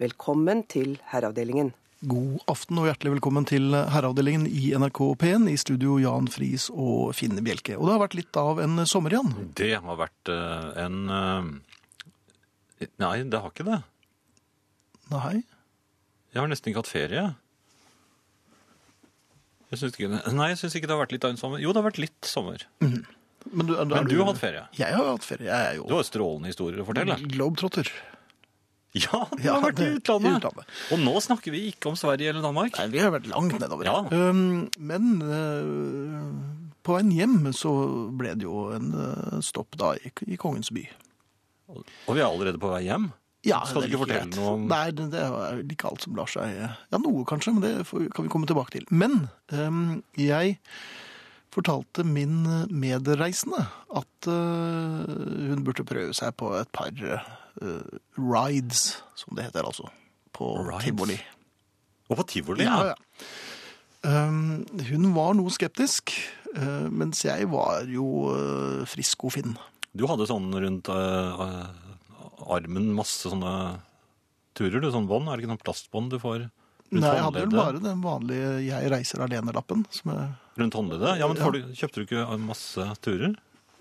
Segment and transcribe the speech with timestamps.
[0.00, 1.74] Velkommen til Herreavdelingen.
[2.08, 5.42] God aften og hjertelig velkommen til herreavdelingen i NRK P1.
[5.52, 7.74] I studio Jan Friis og Finne Bjelke.
[7.76, 9.34] Og det har vært litt av en sommer, Jan.
[9.58, 11.50] Det har vært eh, en eh,
[13.02, 13.76] Nei, det har ikke det.
[15.12, 15.42] Nei.
[16.32, 17.24] Jeg har nesten ikke hatt ferie.
[19.68, 21.60] Jeg syns ikke, nei, jeg syns ikke det har vært litt av en sommer.
[21.60, 22.64] Jo, det har vært litt sommer.
[22.80, 24.64] Men du, er Men du har hatt ferie.
[24.80, 25.50] Jeg har hatt ferie.
[25.50, 27.20] Jeg er jo Du har strålende historier å fortelle.
[27.36, 27.92] globetrotter.
[28.98, 30.40] Ja, du har vært i utlandet.
[30.40, 30.70] utlandet.
[30.90, 32.74] Og nå snakker vi ikke om Sverige eller Danmark.
[32.80, 33.86] Nei, vi har vært langt nedover.
[33.86, 34.00] Ja.
[34.10, 37.70] Um, men uh, på veien hjem så
[38.18, 40.82] ble det jo en uh, stopp da i, i Kongens by.
[41.70, 43.12] Og vi er allerede på vei hjem.
[43.46, 46.28] Ja, Skal du ikke fortelle noe om- Nei, det, det er ikke alt som lar
[46.28, 48.84] seg Ja, noe kanskje, men det får, kan vi komme tilbake til.
[48.90, 50.58] Men um, jeg
[51.54, 53.62] fortalte min medreisende
[53.96, 55.06] at uh,
[55.54, 56.90] hun burde prøve seg på et par
[58.16, 59.90] rides, som det heter altså,
[60.32, 60.84] på Rides?
[60.86, 61.18] tivoli.
[62.10, 62.66] Og på tivoli.
[62.66, 62.96] Ja, ja.
[64.00, 66.14] Um, hun var noe skeptisk,
[66.56, 69.52] uh, mens jeg var jo uh, frisk og fin.
[69.92, 73.52] Du hadde sånn rundt uh, eh, armen masse sånne
[74.56, 75.28] turer, du, sånn bånd.
[75.28, 78.54] Er det ikke noen plastbånd du får rundt Nei, jeg hadde vel bare den vanlige
[78.66, 79.84] 'jeg reiser alene'-lappen.
[80.58, 81.20] Rundt håndleddet?
[81.20, 81.50] Ja, men ja.
[81.50, 83.36] du, kjøpte du ikke masse turer?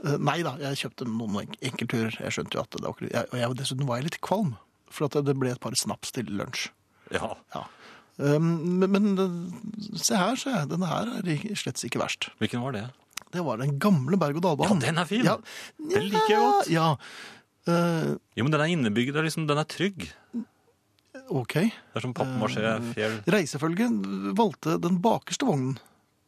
[0.05, 2.15] Eh, Nei da, jeg kjøpte noen enk- enkeltturer.
[2.23, 3.09] Jeg skjønte jo at det var ikke...
[3.13, 4.53] Jeg, og jeg, dessuten var jeg litt kvalm,
[4.89, 6.69] for at det ble et par snaps til lunsj.
[7.11, 7.33] Ja.
[7.55, 7.65] Ja.
[8.19, 10.51] Um, men, men eh, se her, se.
[10.71, 12.29] Denne her er slett ikke verst.
[12.41, 12.85] Hvilken var det?
[13.31, 14.79] Det var den gamle berg-og-dal-banen.
[14.81, 15.23] Ja, den er fin.
[15.27, 15.35] Ja,
[15.77, 16.71] Den liker jeg godt.
[16.73, 16.87] Ja.
[17.69, 20.07] Uh, Jo, men den er innebygd, liksom, den er trygg.
[21.29, 21.53] ok.
[21.59, 23.19] Det er som pappmasjé-fjell.
[23.35, 23.99] Reisefølget
[24.39, 25.75] valgte den bakerste vognen,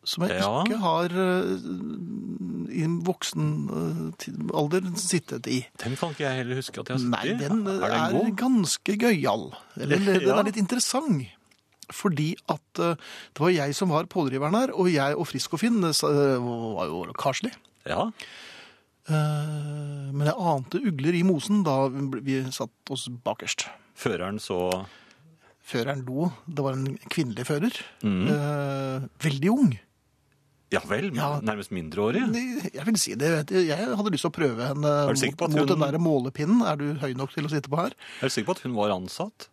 [0.04, 0.52] som jeg Ja.
[0.64, 1.16] ikke har
[2.72, 5.60] i voksen eh, alder sittet i.
[5.84, 7.50] Den kan ikke jeg heller huske at jeg har sittet i.
[7.50, 8.36] den er er, den god?
[8.42, 9.46] ganske gøyal.
[9.80, 11.28] Eller, den er litt interessant.
[11.92, 12.96] Fordi at eh,
[13.36, 16.88] det var jeg som var pådriveren her, og jeg og Frisk og Finn eh, var
[16.92, 17.52] jo karslig.
[17.88, 18.10] Ja,
[19.10, 23.66] Eh, Men jeg ante ugler i mosen da vi satt oss bakerst.
[23.98, 24.86] føreren så
[25.72, 26.28] Føreren lo.
[26.46, 27.74] Det var en kvinnelig fører.
[28.06, 28.28] Mm.
[28.30, 29.72] Eh, Veldig ung.
[30.72, 31.40] Ja vel, Ja.
[31.44, 32.22] nærmest mindreårig.
[32.74, 33.50] Jeg vil si det.
[33.52, 34.94] Jeg hadde lyst til å prøve henne
[35.36, 36.62] på mot, hun- den der målepinnen.
[36.66, 37.92] Er du høy nok til å sitte på her?
[38.22, 39.50] Er du sikker på at hun var ansatt?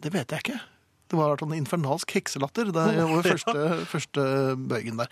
[0.00, 0.60] Det vet jeg ikke.
[1.08, 5.06] Det var en infernalsk hekselatter der, over første, første bøygen der.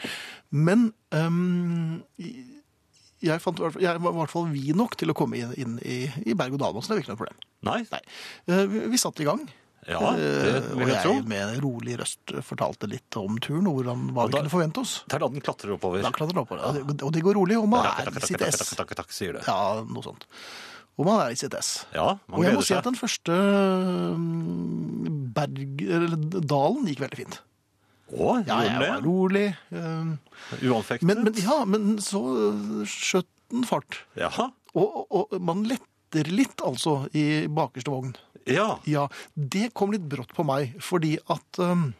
[0.51, 5.53] Men um, jeg, fant, jeg var i hvert fall vid nok til å komme inn,
[5.57, 7.39] inn i, i berg-og-dal-banen, så det var ikke noe problem.
[7.63, 7.87] Nei?
[7.93, 8.01] Nei.
[8.49, 9.45] Eh, Vi, vi satte i gang.
[9.89, 10.29] Ja, det
[10.65, 11.13] Eh, vil jeg og tro.
[11.19, 14.53] jeg med en rolig røst fortalte litt om turen og hvordan, hva Og vi kunne
[14.55, 14.95] forvente oss.
[15.07, 16.03] Det er da den klatrer oppover.
[16.03, 16.65] Da klatrer det oppover.
[16.65, 18.75] Og det- Og det går rolig, og man er i sitt ess.
[18.77, 19.47] takk, takk, sier det.
[19.47, 20.25] Ja, noe sånt.
[20.97, 21.85] Og man er i sitt ess.
[21.93, 23.35] Ja, man Og jeg må si at den første
[25.35, 27.41] berg, eller dalen gikk veldig fint.
[28.15, 29.57] Å, Ja, jeg var rolig.
[29.73, 30.19] øhm.
[30.63, 31.03] Uanfektet?
[31.09, 34.03] Men, men, ja, men så øh, skjøt den fart.
[34.17, 34.51] Jaha.
[34.75, 38.15] Og, og, og man letter litt, altså, i bakerste vogn.
[38.51, 38.79] Ja.
[38.89, 41.93] Ja, det kom litt brått på meg, fordi at um,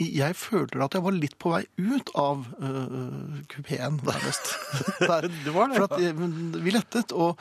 [0.00, 4.54] jeg følte at jeg var litt på vei ut av uh, kupeen, nærmest.
[5.04, 5.28] Der.
[5.28, 5.78] det var det.
[5.78, 6.16] For at jeg,
[6.64, 7.38] vi lettet, og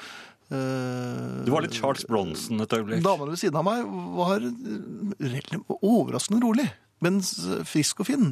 [0.53, 3.01] Du var litt Charles Bronson et øyeblikk.
[3.05, 3.87] Damene ved siden av meg
[4.19, 4.43] var
[5.79, 6.67] overraskende rolig.
[7.03, 7.33] Mens
[7.67, 8.29] Frisk og Finn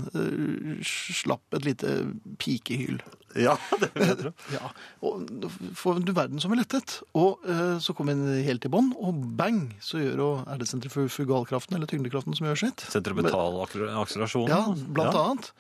[0.85, 1.95] slapp et lite
[2.39, 3.01] pikehyl.
[3.39, 4.31] Ja, det vil jeg tro.
[4.53, 4.71] Ja,
[5.07, 5.45] og
[5.77, 6.97] for du verden som er lettet.
[7.17, 10.67] Og eh, så kom vi helt i bånn, og bang, så gjør og Er det
[10.69, 12.83] sentrifugalkraften eller tyngdekraften som gjør sitt?
[12.91, 14.51] Sentripetalakselerasjonen.
[14.51, 14.65] Ja,
[14.95, 15.53] blant annet.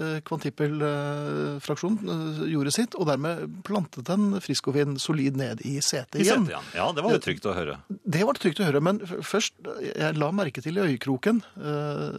[0.00, 6.24] Eh, Kvantippelfraksjon eh, gjorde sitt, og dermed plantet den friskovin solid ned i setet I
[6.24, 6.46] igjen.
[6.48, 6.74] setet.
[6.78, 7.76] Ja, det var jo trygt å høre.
[7.88, 12.16] Det var det trygt å høre, men først, jeg la merke til i øyekroken, eh,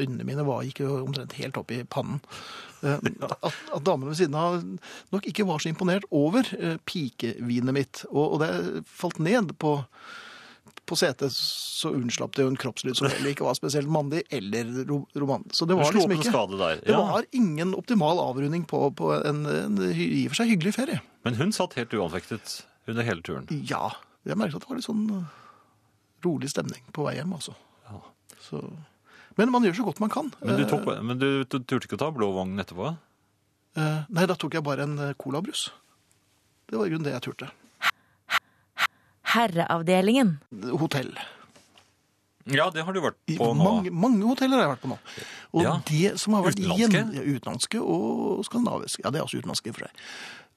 [0.00, 2.20] øynene mine var ikke omtrent helt opp i pannen,
[2.82, 2.98] eh,
[3.30, 4.60] at, at damene ved siden av
[5.14, 8.52] nok ikke var så imponert over eh, pikevinet mitt, og, og det
[8.90, 9.78] falt ned på,
[10.86, 14.68] på setet, så unnslapp det jo en kroppslyd som heller ikke var spesielt mandig eller
[14.88, 15.16] romant.
[15.16, 15.46] roman.
[15.52, 16.32] Så det var liksom ikke...
[16.58, 16.82] der.
[16.84, 21.00] Det var ingen optimal avrunding på, på en, en i og for seg hyggelig ferie.
[21.24, 22.60] Men hun satt helt uanfektet
[22.90, 23.48] under hele turen.
[23.68, 23.94] Ja,
[24.28, 25.40] jeg merket at det var litt sånn uh,
[26.24, 27.56] rolig stemning på vei hjem, altså.
[27.88, 28.02] Ja.
[28.44, 28.60] Så...
[29.40, 30.30] Men man gjør så godt man kan.
[30.44, 32.92] Men du, tok, men du turte ikke å ta blå vogn etterpå?
[33.74, 35.66] Eh, nei, da tok jeg bare en eh, colabrus.
[36.70, 37.48] Det var i grunnen det jeg turte.
[39.34, 40.36] Herreavdelingen.
[40.80, 41.12] Hotell.
[42.44, 43.56] Ja, det har du vært på nå.
[43.56, 44.98] mange, mange hoteller har jeg vært på nå.
[45.56, 45.74] Og Ja.
[45.88, 46.92] det som har vært Utenlandske?
[46.92, 49.04] Gjen, ja, utenlandske og skandinaviske.
[49.04, 50.02] Ja, det er også utenlandske for seg.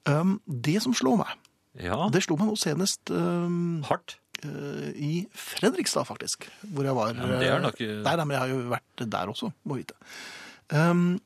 [0.08, 1.36] Um, det som slår meg,
[1.78, 4.18] Ja, det slo meg nå senest um, hardt.
[4.44, 6.46] Uh, i Fredrikstad, faktisk.
[6.62, 7.14] Hvor jeg var.
[7.14, 7.80] Ja, men det er nok...
[7.80, 9.96] eh, Nei, nei, men jeg har jo vært der også, må vite.
[10.70, 11.20] Um,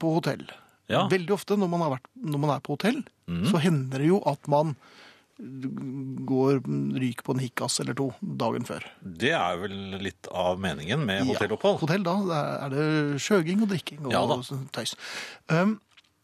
[0.00, 0.46] på hotell.
[0.88, 1.06] Ja.
[1.10, 3.42] Veldig ofte når man, har vært, når man er på hotell, mm.
[3.50, 4.76] så hender det jo at man
[5.36, 6.62] går
[6.96, 8.84] ryker på en hikkas eller to dagen før.
[9.02, 11.76] Det er vel litt av meningen med hotellopphold?
[11.76, 12.86] Ja, hotell, da er det
[13.24, 14.24] sjøging og drikking og Ja
[14.72, 14.96] tøys.
[15.52, 15.76] Um,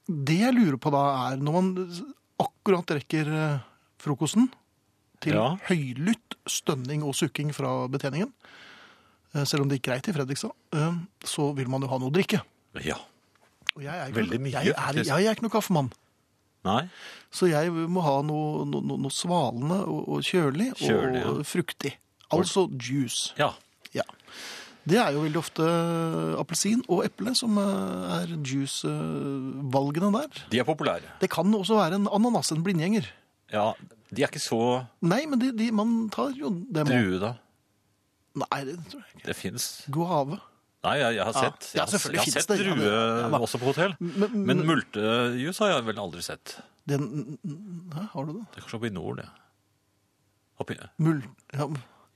[0.08, 1.70] det jeg lurer på da er, når man
[2.42, 3.60] akkurat rekker eh,
[4.02, 4.48] frokosten
[5.22, 5.52] til Ja.
[5.68, 8.32] høylytt stønning og sukking fra betjeningen,
[9.34, 12.10] eh, selv om det gikk greit i Fredrikstad, eh, så vil man jo ha noe
[12.10, 12.42] å drikke.
[12.82, 12.98] Ja.
[13.76, 15.92] Og jeg er ikke, Veldig mye, jeg er, jeg er ikke noe kaffemann.
[16.66, 16.82] Nei?
[17.32, 21.46] Så jeg må ha noe, noe, noe, svalende og, og kjølig, Kjølig, og ja.
[21.48, 21.96] fruktig.
[22.32, 23.32] Altså juice.
[23.40, 23.50] Ja.
[23.96, 24.06] Ja.
[24.88, 25.66] Det er jo veldig ofte
[26.40, 30.44] appelsin og eple som eh, er juice-valgene der.
[30.50, 31.18] De er populære.
[31.20, 33.06] Det kan også være en ananas, en blindgjenger.
[33.52, 33.70] Ja,
[34.12, 37.34] de er ikke så Nei, men de, de, man tar jo dem drue, da.
[38.42, 39.26] Nei, det tror jeg ikke.
[39.28, 39.68] Det fins.
[39.92, 40.40] Guave.
[40.82, 41.40] Nei, jeg, jeg har Ja.
[41.46, 42.58] sett, Ja, jeg har, selvfølgelig jeg har finnes sett det.
[42.58, 43.92] Ja, drue ja også på hotell.
[44.00, 46.56] Men, Men multejus har jeg vel aldri sett.
[46.90, 47.38] den,
[47.94, 48.46] Hæ, har du det?
[48.50, 49.28] Det er kanskje oppe i nord, det.
[50.58, 51.22] Oppe i, Mul...
[51.54, 51.68] Ja,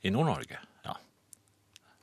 [0.05, 0.59] i Nord-Norge.
[0.87, 0.95] Ja.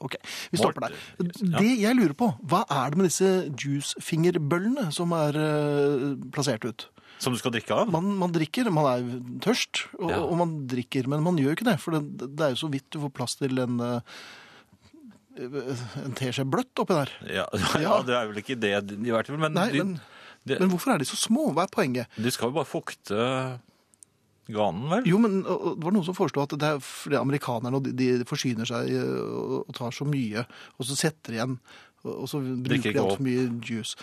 [0.04, 0.16] ok,
[0.52, 0.96] vi stopper der.
[1.20, 1.60] Ja.
[1.60, 3.30] Det jeg lurer på, hva er det med disse
[3.64, 6.88] juicefingerbøllene som er eh, plassert ut?
[7.24, 7.92] Som du skal drikke av?
[7.94, 9.06] Man, man drikker, man er
[9.44, 10.20] tørst, og, Ja.
[10.26, 12.72] og man drikker, men man gjør jo ikke det, for det, det er jo så
[12.74, 14.00] vidt du får plass til en, eh,
[15.38, 17.12] en teskje bløtt oppi der.
[17.28, 17.94] Ja, ja, Ja.
[18.06, 19.40] det er vel ikke det i hvert fall.
[19.42, 19.94] Men, Nei, de, men,
[20.46, 21.50] de, men hvorfor er de så små?
[21.56, 22.08] Hva er poenget?
[22.22, 23.22] de skal jo bare fukte
[24.54, 25.06] ganen, vel?
[25.08, 27.94] Jo, men og- det var noen som foreslo at det er fordi amerikanerne og de,
[28.20, 30.44] de forsyner seg eh, og, og tar så mye,
[30.78, 31.58] og så setter de igjen,
[32.04, 33.96] og, og så bruker de altfor mye juice.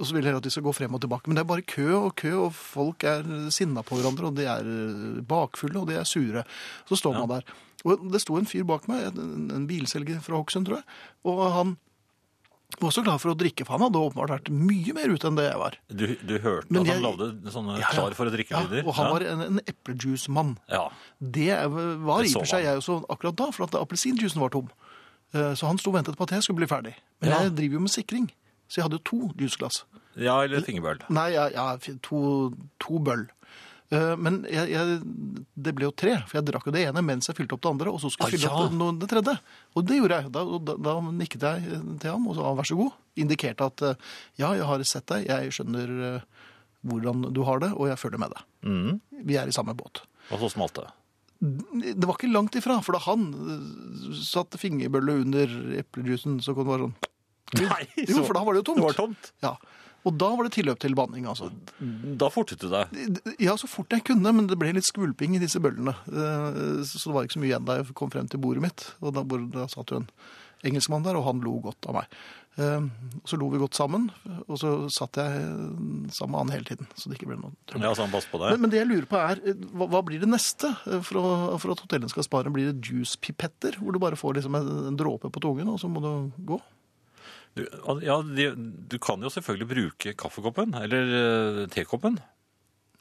[0.00, 1.28] Og så vil jeg at de skal gå frem og tilbake.
[1.28, 3.22] Men det er bare kø og kø, og folk er
[3.54, 6.42] sinna på hverandre, og de er eh, bakfulle, og de er sure.
[6.88, 7.44] Så står man der.
[7.84, 10.84] Og det sto en fyr bak meg, en, en bilselger fra Hokksund, tror jeg,
[11.24, 11.76] og han
[12.80, 15.36] var så glad for å drikke, for han hadde åpenbart vært mye mer ute enn
[15.36, 15.74] det jeg var.
[15.92, 17.90] Du, du hørte Men at han jeg- lagde sånne Ja, ja.
[17.92, 18.86] klar for å Ja, drikke-lyder?
[18.86, 20.54] og han var en, en eplejuice-mann.
[20.72, 20.88] ja.
[21.20, 24.48] Det var Det i og for seg jeg også akkurat da, for at appelsinjuicen var
[24.50, 24.70] tom.
[25.34, 26.94] Eh, Så han sto og ventet på at jeg skulle bli ferdig.
[27.20, 27.42] Men Ja.
[27.42, 28.30] jeg driver jo med sikring,
[28.68, 29.84] så jeg hadde jo to juiceglass.
[30.16, 30.98] ja, eller fingerbøl.
[31.10, 33.28] Nei, ja, ja to, to bøll.
[33.92, 35.00] Eh, Men jeg, jeg,
[35.66, 37.72] det ble jo tre, for jeg drakk jo det ene mens jeg fylte opp det
[37.74, 39.34] andre, og så skulle jeg Ah, fylle opp det, det tredje.
[39.76, 40.32] Og det gjorde jeg.
[40.32, 42.96] Da, da, da nikket jeg til ham og sa vær så god.
[43.20, 44.08] Indikerte at eh,
[44.40, 46.48] ja, jeg har sett deg, jeg skjønner eh,
[46.88, 48.48] hvordan du har det, og jeg følger med deg.
[48.66, 48.96] Mm.
[49.28, 50.00] Vi er i samme båt.
[50.32, 50.88] Og så smalt det.
[51.42, 55.52] Det var ikke langt ifra, for da han eh, satte fingerbølle under
[55.82, 56.98] eplejuicen, så kom det være sånn
[57.52, 58.78] Nei, Jo, for da var det jo tomt.
[58.80, 59.26] Det var tomt.
[59.44, 59.50] Ja.
[60.04, 61.46] Og da var det tilløp til banning, altså.
[62.18, 62.90] Da fortet du deg.
[63.38, 65.94] Ja, så fort jeg kunne, men det ble litt skvulping i disse bøllene.
[66.10, 68.88] Eh, Så det var ikke så mye igjen da jeg kom frem til bordet mitt.
[69.00, 70.08] Og da, da satt jo en
[70.66, 72.10] engelskmann der, og han lo godt av meg.
[72.58, 72.88] Eh,
[73.30, 74.10] Så lo vi godt sammen,
[74.48, 75.38] og så satt jeg
[76.18, 76.90] sammen med han hele tiden.
[76.98, 77.86] Så det ikke ble noe trøbbel.
[77.86, 78.60] Ja, så han på Men, deg.
[78.66, 81.58] men det jeg lurer på er, eh, hva, hva blir det neste eh, for, å,
[81.62, 82.50] for at hotellene skal spare?
[82.50, 85.86] Blir det juice-pipetter, hvor du bare får liksom en, en dråpe på tungen, og så
[85.88, 86.12] må du
[86.50, 86.58] gå?
[87.54, 87.66] Du,
[88.00, 88.46] ja, de,
[88.88, 92.16] du kan jo selvfølgelig bruke kaffekoppen, eller eh, tekoppen,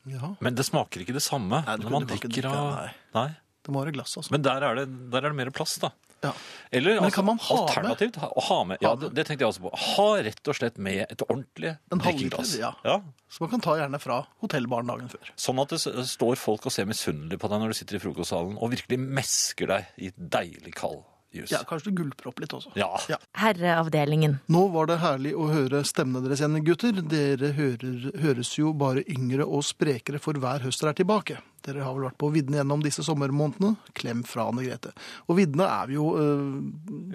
[0.10, 2.88] Ja, men det smaker ikke det samme Nei, når man drikker av nei.
[3.16, 3.28] Nei.
[3.64, 4.34] det må være glass, altså.
[4.34, 5.92] Men der er, det, der er det mer plass, da.
[6.22, 6.32] Ja.
[6.70, 7.62] Eller Men altså, kan man ha med?
[7.70, 9.00] alternativt ha- å ha med Ja, med.
[9.08, 9.72] det, det tenkte jeg også på.
[9.96, 12.52] Ha rett og slett med et ordentlig drikkeglass.
[12.60, 12.74] ja.
[12.86, 13.00] Ja,
[13.32, 15.32] Så man kan ta gjerne fra hotellbaren dagen før.
[15.40, 18.60] Sånn at det står folk og ser misunnelig på deg når du sitter i frokostsalen
[18.62, 21.02] og virkelig mesker deg i deilig kald
[21.36, 21.52] jus.
[21.54, 22.72] Ja, kanskje du gullpropp litt også.
[22.80, 22.90] Ja.
[23.12, 23.18] Ja.
[23.40, 24.40] Herreavdelingen.
[24.52, 27.02] Nå var det herlig å høre stemmene deres igjen, gutter.
[27.12, 31.40] Dere hører, høres jo bare yngre og sprekere for hver høst dere er tilbake.
[31.66, 33.76] Dere har vel vært på viddene gjennom disse sommermånedene.
[33.98, 34.92] Klem fra Anne Grete.
[35.30, 36.58] Og viddene er vi jo øh,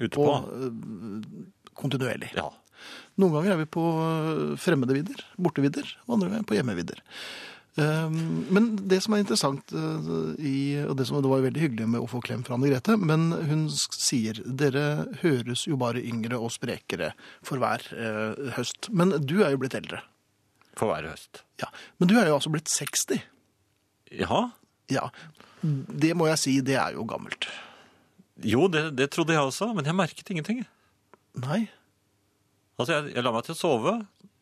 [0.05, 0.29] Ute på.
[0.53, 0.71] øh,
[1.77, 2.33] kontinuerlig.
[2.37, 2.49] ja.
[3.17, 6.99] Noen ganger er vi på øh, fremmede vidder, bortevidder, og andre ganger på hjemmevidder.
[7.77, 9.73] Um, men det som er interessant,
[10.41, 12.97] i, og det som det var veldig hyggelig med å få klem fra Anne Grete,
[12.97, 17.13] men hun sier dere høres jo bare yngre og sprekere
[17.45, 18.89] for hver øh, høst.
[18.97, 20.01] Men du er jo blitt eldre.
[20.77, 21.43] For hver høst.
[21.61, 21.69] Ja.
[22.01, 23.21] Men du er jo altså blitt 60.
[24.25, 24.41] Ja.
[24.93, 25.09] Ja.
[25.63, 27.49] Det må jeg si, det er jo gammelt.
[28.45, 30.65] Jo, det, det trodde jeg også, men jeg merket ingenting.
[31.41, 31.67] Nei.
[32.77, 33.95] Altså, jeg, jeg la meg til å sove,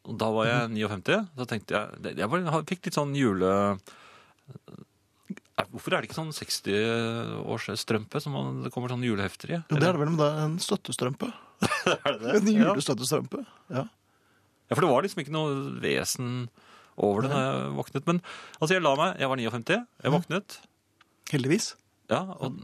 [0.04, 1.20] og da var jeg 59.
[1.38, 3.52] Så tenkte jeg Jeg bare, fikk litt sånn jule...
[4.48, 4.82] Eh,
[5.70, 9.58] Hvorfor er det ikke sånn 60-årsstrømpe som man, det kommer sånn julehefter i?
[9.70, 11.28] Jo, det er det vel men det er en støttestrømpe.
[11.94, 12.32] er det det?
[12.40, 13.44] En julestøttestrømpe.
[13.70, 13.84] Ja.
[13.86, 16.48] ja, for det var liksom ikke noe vesen
[16.94, 18.06] over det da jeg våknet.
[18.10, 18.20] Men
[18.58, 20.58] altså, jeg la meg, jeg var 59, jeg våknet.
[21.32, 21.68] Heldigvis.
[22.12, 22.58] Ja, og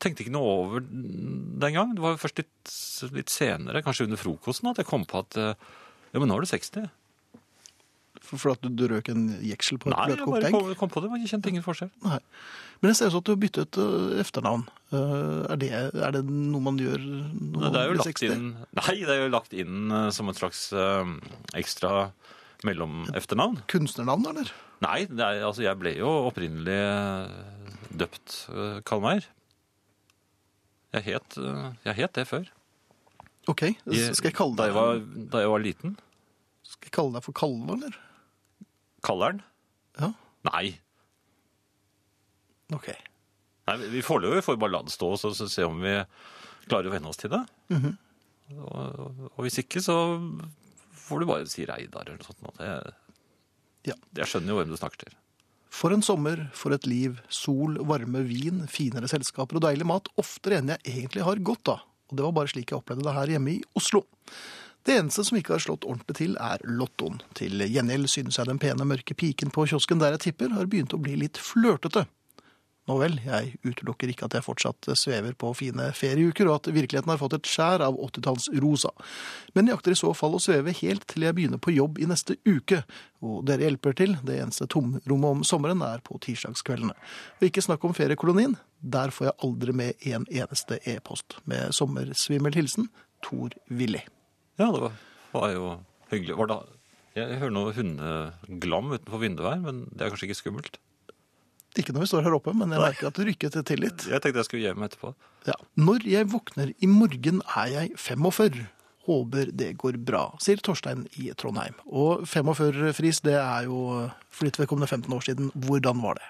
[0.00, 1.96] tenkte ikke noe over den gang.
[1.98, 2.76] Det var først litt,
[3.12, 5.66] litt senere, kanskje under frokosten, at jeg kom på at eh,
[6.12, 6.86] ja, men nå er du 60.
[8.26, 10.54] For, for at du, du røk en jeksel på et Nei, jeg bløtkokt bare egg?
[10.56, 11.10] kom, kom på det.
[11.22, 11.90] Jeg kjente ingen forskjell.
[12.06, 12.20] Nei.
[12.80, 14.64] Men jeg ser også at du har byttet uh, efternavn.
[14.92, 18.00] Uh, er, det, er det noe man gjør når Nei, det er jo man blir
[18.02, 18.34] lagt 60?
[18.34, 18.48] inn,
[18.80, 21.14] nei, det er jo lagt inn eh, som et slags eh,
[21.58, 21.92] ekstra
[22.66, 23.60] mellomefternavn.
[23.70, 24.52] Kunstnernavn, eller?
[24.84, 27.38] Nei, det er, altså jeg ble jo opprinnelig eh,
[27.96, 29.24] døpt uh, Kalmeier.
[30.96, 32.50] Jeg het, eh, jeg het det før.
[33.46, 34.98] Ok, skal jeg kalle da, jeg var,
[35.32, 35.92] da jeg var liten.
[36.66, 37.98] skal jeg kalle deg for Kalle, eller?
[39.06, 39.42] Kalleren?
[40.00, 40.08] Ja,
[40.50, 40.72] Nei.
[42.74, 42.88] ok.
[43.66, 45.94] Nei, vi foreløpig får vi bare la det stå og så, så se om vi
[46.66, 47.42] klarer å venne oss til det.
[47.74, 47.96] Mhm.
[48.62, 49.94] og, og hvis ikke, så
[51.06, 52.42] får du bare si Reidar eller noe sånt.
[52.46, 52.54] nå.
[52.60, 52.94] Det,
[53.86, 53.94] Ja.
[54.18, 55.12] Jeg skjønner jo hvem du snakker til.
[55.70, 60.58] For en sommer, for et liv, sol, varme, vin, finere selskaper og deilig mat, oftere
[60.58, 61.84] enn jeg egentlig har godt av.
[62.10, 64.04] Og det var bare slik jeg opplevde det her hjemme i Oslo.
[64.86, 67.18] Det eneste som ikke har slått ordentlig til, er lottoen.
[67.34, 70.94] Til gjengjeld synes jeg den pene, mørke piken på kiosken der jeg tipper, har begynt
[70.94, 72.04] å bli litt flørtete.
[72.86, 77.10] Nå vel, jeg utelukker ikke at jeg fortsatt svever på fine ferieuker, og at virkeligheten
[77.10, 78.92] har fått et skjær av 80-tallsrosa.
[79.58, 82.06] Men jeg akter i så fall å sveve helt til jeg begynner på jobb i
[82.06, 82.84] neste uke.
[83.26, 86.94] Og dere hjelper til, det eneste tomrommet om sommeren er på tirsdagskveldene.
[87.40, 91.40] Og ikke snakk om feriekolonien, der får jeg aldri med en eneste e-post.
[91.50, 92.86] Med sommersvimmel hilsen
[93.26, 94.04] Tor Willy.
[94.60, 94.86] Ja, det
[95.34, 95.74] var, jo
[96.12, 96.38] hyggelig.
[96.38, 96.62] Var det,
[97.18, 100.78] jeg hører noe hundeglam utenfor vinduet her, men det er kanskje ikke skummelt.
[101.76, 104.06] Ikke når vi står her oppe, men jeg merker at du rykket til litt.
[104.08, 105.10] Jeg tenkte jeg skulle hjem etterpå.
[105.48, 105.54] Ja.
[105.76, 108.64] Når jeg våkner i morgen er jeg 45.
[109.06, 111.76] Håper det går bra, sier Torstein i Trondheim.
[111.86, 113.76] Og 45 fris, det er jo
[114.34, 115.52] for ditt vedkommende 15 år siden.
[115.54, 116.26] Hvordan var det?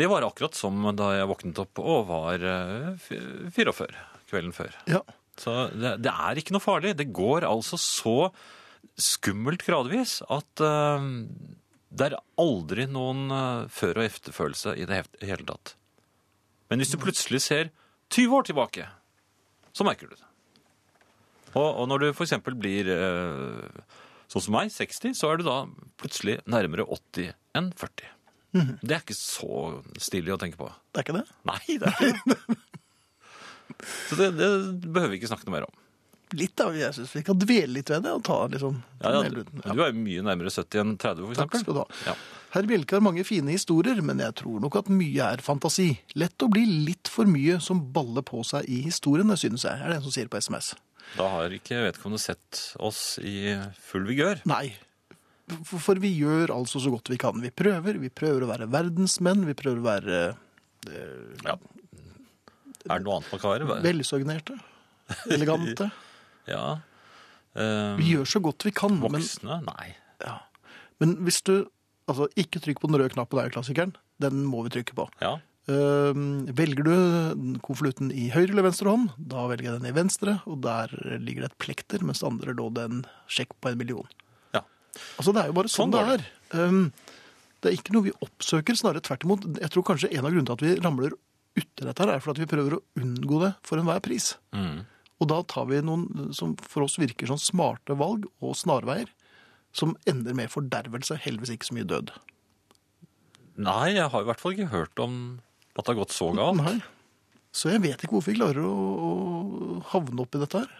[0.00, 3.20] Det var akkurat som da jeg våknet opp og var eh, fi-
[3.52, 3.90] 44
[4.30, 4.72] kvelden før.
[4.88, 5.02] Ja,
[5.36, 6.94] Så det, det er ikke noe farlig.
[6.96, 8.16] Det går altså så
[9.00, 11.04] skummelt gradvis at eh,
[11.90, 15.74] det er aldri noen eh, før- og efterfølelse i det hele tatt.
[16.70, 17.72] Men hvis du plutselig ser
[18.14, 18.86] 20 år tilbake,
[19.74, 20.26] så merker du det.
[21.56, 23.82] Og, og når du eksempel blir eh,
[24.30, 25.58] sånn som meg, 60, så er du da
[25.98, 28.16] plutselig nærmere 80 enn 40.
[28.82, 30.66] Det er ikke så stilig å tenke på.
[30.90, 31.26] det er ikke det?
[31.46, 32.58] Nei, det er ikke det.
[34.10, 34.48] Så det, det
[34.90, 35.76] behøver vi ikke snakke noe mer om.
[36.38, 39.30] Litt da, jeg synes vi kan dvele litt ved det og ta liksom Ja, ja,
[39.34, 41.64] du, du er mye nærmere 70 enn 30, for Takk eksempel.
[41.64, 41.86] skal du ha.
[42.12, 42.14] Ja.
[42.54, 45.88] Herr Bjelke har mange fine historier, men jeg tror nok at mye er fantasi.
[46.18, 49.90] Lett å bli litt for mye som baller på seg i historiene, synes jeg, er
[49.92, 50.72] det en som sier på SMS.
[51.16, 53.54] Da har ikke vedkommende sett oss i
[53.90, 54.42] full vigør.
[54.50, 54.74] Nei,
[55.66, 57.38] for, vi gjør altså så godt vi kan.
[57.42, 60.20] Vi prøver, vi prøver å være verdensmenn, vi prøver å være
[61.46, 61.56] Ja.
[62.88, 63.80] Er det noe annet man kan være?
[63.84, 64.54] velsøgnerte,
[65.34, 65.90] elegante.
[66.50, 66.80] Ja.
[67.54, 69.22] Um, Vi gjør så godt vi kan, men.
[69.66, 69.90] Nei.
[70.22, 70.38] ja.
[71.02, 71.54] men hvis du
[72.10, 73.92] Altså, ikke trykk på den røde knappen, det er jo klassikeren.
[74.18, 75.04] Den må vi trykke på.
[75.22, 75.36] Ja.
[75.70, 80.34] Um, velger du konvolutten i høyre eller venstre hånd, da velger jeg den i venstre,
[80.50, 80.90] og der
[81.22, 84.08] ligger det et plekter, mens andre lå det en sjekk på en million.
[84.56, 84.64] Ja.
[85.20, 86.26] Altså, det er jo bare sånn, Sånn det er.
[86.56, 86.82] Um,
[87.60, 89.46] det er ikke noe vi oppsøker, snarere tvert imot.
[89.60, 91.14] Jeg tror kanskje en av grunnene til at vi ramler
[91.60, 94.32] uti dette her, er for at vi prøver å unngå det for enhver pris.
[94.56, 94.80] Mm.
[95.20, 99.10] Og da tar vi noen som for oss virker som smarte valg og snarveier,
[99.76, 102.12] som ender med fordervelse, heldigvis ikke så mye død.
[103.60, 105.14] Nei, jeg har i hvert fall ikke hørt om
[105.76, 106.62] at det har gått så galt.
[106.64, 106.78] Nei.
[107.54, 109.10] Så jeg vet ikke hvorfor vi klarer å, å
[109.92, 110.72] havne opp i dette her.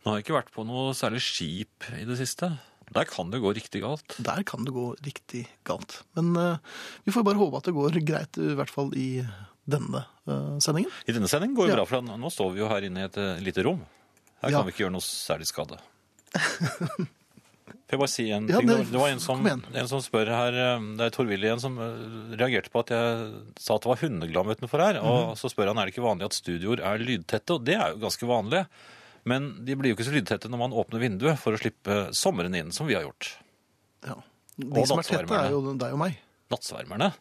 [0.00, 2.52] Nå har jeg ikke vært på noe særlig skip i det siste.
[2.94, 4.14] Der kan det gå riktig galt.
[4.22, 5.98] Der kan det gå riktig galt.
[6.14, 9.08] Men uh, vi får bare håpe at det går greit, i hvert fall i
[9.68, 10.90] denne eh, sendingen.
[11.08, 11.80] I denne sendingen går det Ja.
[11.82, 13.82] bra, for nå står vi jo her inne i et eh, lite rom.
[14.42, 14.58] Her Ja.
[14.58, 15.78] kan vi ikke gjøre noe særlig skade.
[17.86, 18.66] Får jeg bare si en Ja, ting?
[18.68, 21.76] det- var en som, en som spør her eh, Det er Tor Willy igjen som
[22.34, 24.98] reagerte på at jeg sa at det var hundeglam utenfor her.
[25.02, 27.94] Og så spør han er det ikke vanlig at studioer er lydtette, og det er
[27.94, 28.66] jo ganske vanlig.
[29.26, 32.54] Men de blir jo ikke så lydtette når man åpner vinduet for å slippe sommeren
[32.58, 33.32] inn, som vi har gjort.
[34.06, 34.14] Ja.
[34.58, 36.18] De Og som er tette, er jo deg og meg.
[36.50, 37.12] Nattsvermerne?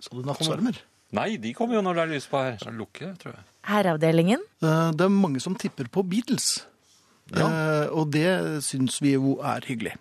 [0.00, 0.80] Så du nattsvermer?
[1.12, 2.54] Nei, de kommer jo når det er lys på her.
[2.60, 3.44] Så er det lukke, tror jeg.
[3.68, 4.40] Herreavdelingen.
[4.62, 6.64] Eh, Det er mange som tipper på Beatles.
[7.36, 7.46] Ja.
[7.48, 9.92] Eh, Og det syns vi jo er hyggelig.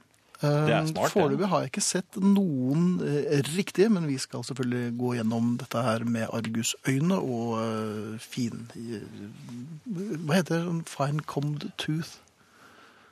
[0.42, 1.12] Eh, Det er smart.
[1.14, 5.84] Foreløpig har jeg ikke sett noen eh, riktige, men vi skal selvfølgelig gå gjennom dette
[5.84, 8.66] her med argusøyne og eh, fin
[10.26, 10.88] Hva heter det?
[10.90, 12.18] Fine combed tooth?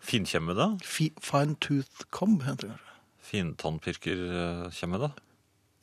[0.01, 0.79] Finkjemmede?
[0.81, 2.85] Fi, fine tooth comb, heter det kanskje.
[3.29, 5.11] Fintannpirkerkjemmede?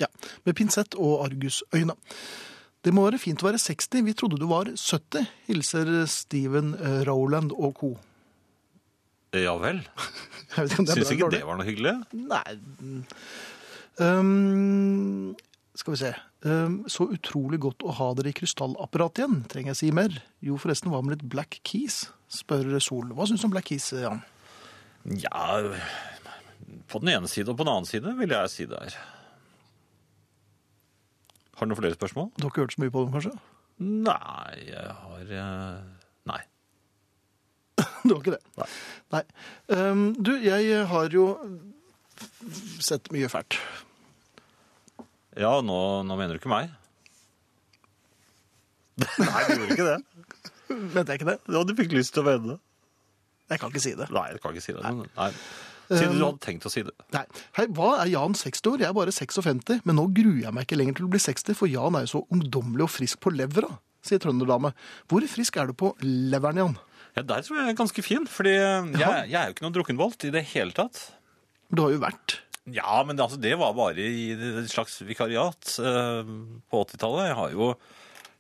[0.03, 0.11] Ja,
[0.45, 1.97] med pinsett og argusøyne.
[2.85, 4.05] Det må være fint å være 60.
[4.07, 5.27] Vi trodde du var 70.
[5.49, 7.95] Hilser Steven Roland Rowland og co.
[9.35, 9.83] Ja vel.
[10.55, 11.93] Syns ikke det var noe hyggelig?
[12.15, 12.55] Nei
[14.01, 15.35] um,
[15.77, 16.13] Skal vi se.
[16.47, 19.43] Um, så utrolig godt å ha dere i krystallapparatet igjen.
[19.51, 20.15] Trenger jeg si mer?
[20.45, 22.05] Jo, forresten, hva med litt Black Keys?
[22.33, 23.11] spør Sol.
[23.15, 24.23] Hva syns du om Black Keys, Jan?
[25.23, 25.61] Ja
[26.91, 28.97] På den ene side og på den annen side vil jeg si det er.
[31.57, 32.31] Har du noen flere spørsmål?
[32.37, 33.33] Du har ikke hørt så mye på dem, kanskje?
[33.81, 35.81] Nei, jeg har eh,
[36.29, 36.43] Nei.
[38.07, 38.43] Du har ikke det?
[38.61, 38.69] Nei.
[39.15, 39.23] Nei.
[39.73, 41.27] Um, du, jeg har jo
[42.81, 43.59] sett mye fælt.
[45.37, 46.73] Ja, nå, nå mener du ikke meg?
[49.21, 49.99] Nei, du gjorde ikke det.
[50.97, 51.39] Mente jeg ikke det?
[51.53, 52.61] Ja, du fikk lyst til å mene det.
[53.53, 54.09] Jeg kan ikke si det.
[54.15, 54.83] Nei, jeg kan ikke si det.
[54.83, 55.09] Nei.
[55.19, 55.33] Nei.
[55.89, 56.93] Siden du hadde tenkt å si det.
[57.15, 57.25] Nei.
[57.59, 58.81] Hei, hva er Jan 60 år?
[58.83, 61.55] Jeg er bare 56, men nå gruer jeg meg ikke lenger til å bli 60,
[61.59, 63.71] for Jan er jo så ungdommelig og frisk på levra,
[64.07, 64.73] sier trønderdame.
[65.11, 66.75] Hvor frisk er du på leveren, Jan?
[67.17, 68.97] Ja, Der tror jeg jeg er ganske fin, fordi jeg,
[69.31, 70.99] jeg er jo ikke noen drukkenbolt i det hele tatt.
[71.73, 72.41] Du har jo vært.
[72.67, 76.35] Ja, men altså, det var bare i et slags vikariat eh,
[76.67, 77.29] på 80-tallet.
[77.31, 77.71] Jeg har jo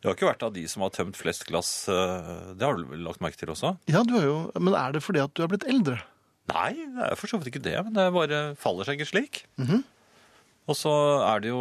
[0.03, 1.71] jeg har ikke vært av de som har tømt flest glass.
[1.89, 3.73] eh, det har du vel lagt merke til også?
[3.91, 5.97] Ja, du har jo, men er det fordi at du er blitt eldre?
[6.53, 7.75] Nei, det er for så vidt ikke det.
[7.89, 9.43] Men det bare faller seg ikke slik.
[9.61, 9.83] Mhm.
[10.67, 10.91] Og så
[11.23, 11.61] er det jo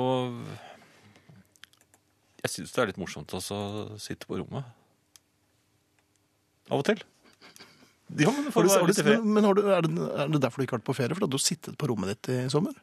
[2.41, 4.65] Jeg syns det er litt morsomt også å sitte på rommet.
[6.69, 7.01] Av og til.
[8.21, 10.75] Ja, men Har du, har du, men du, er, det, er det derfor du ikke
[10.77, 11.17] har vært på ferie?
[11.17, 12.77] Fordi du har sittet på rommet ditt i sommer?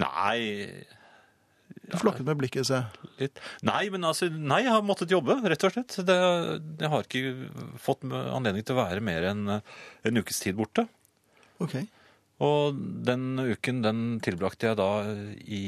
[0.00, 0.84] Nei,
[1.88, 2.82] Du flakket med blikket, se.
[3.20, 3.40] litt.
[3.64, 5.96] Nei, men altså, nei, jeg har måttet jobbe, rett og slett.
[6.04, 6.16] Det,
[6.84, 9.74] jeg har ikke fått anledning til å være mer enn eh,
[10.08, 10.84] en ukes tid borte.
[11.64, 11.76] Ok.
[12.44, 14.88] Og den uken den tilbrakte jeg da
[15.42, 15.62] i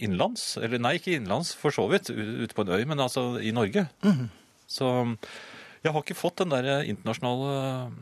[0.00, 0.56] innenlands.
[0.58, 3.86] Eller nei, ikke innenlands, for så vidt, ute på en øy, men altså i Norge.
[4.70, 4.88] Så
[5.84, 7.92] jeg har ikke fått den der internasjonale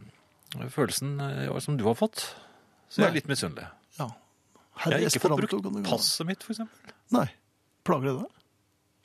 [0.73, 2.25] følelsen eh, som du har fått.
[2.89, 3.69] Så jeg er litt misunnelig.
[3.99, 4.09] Ja.
[4.87, 6.95] Jeg har ikke fått brukt passet mitt, eksempel.
[7.13, 7.27] Nei.
[7.85, 8.38] Plager det deg?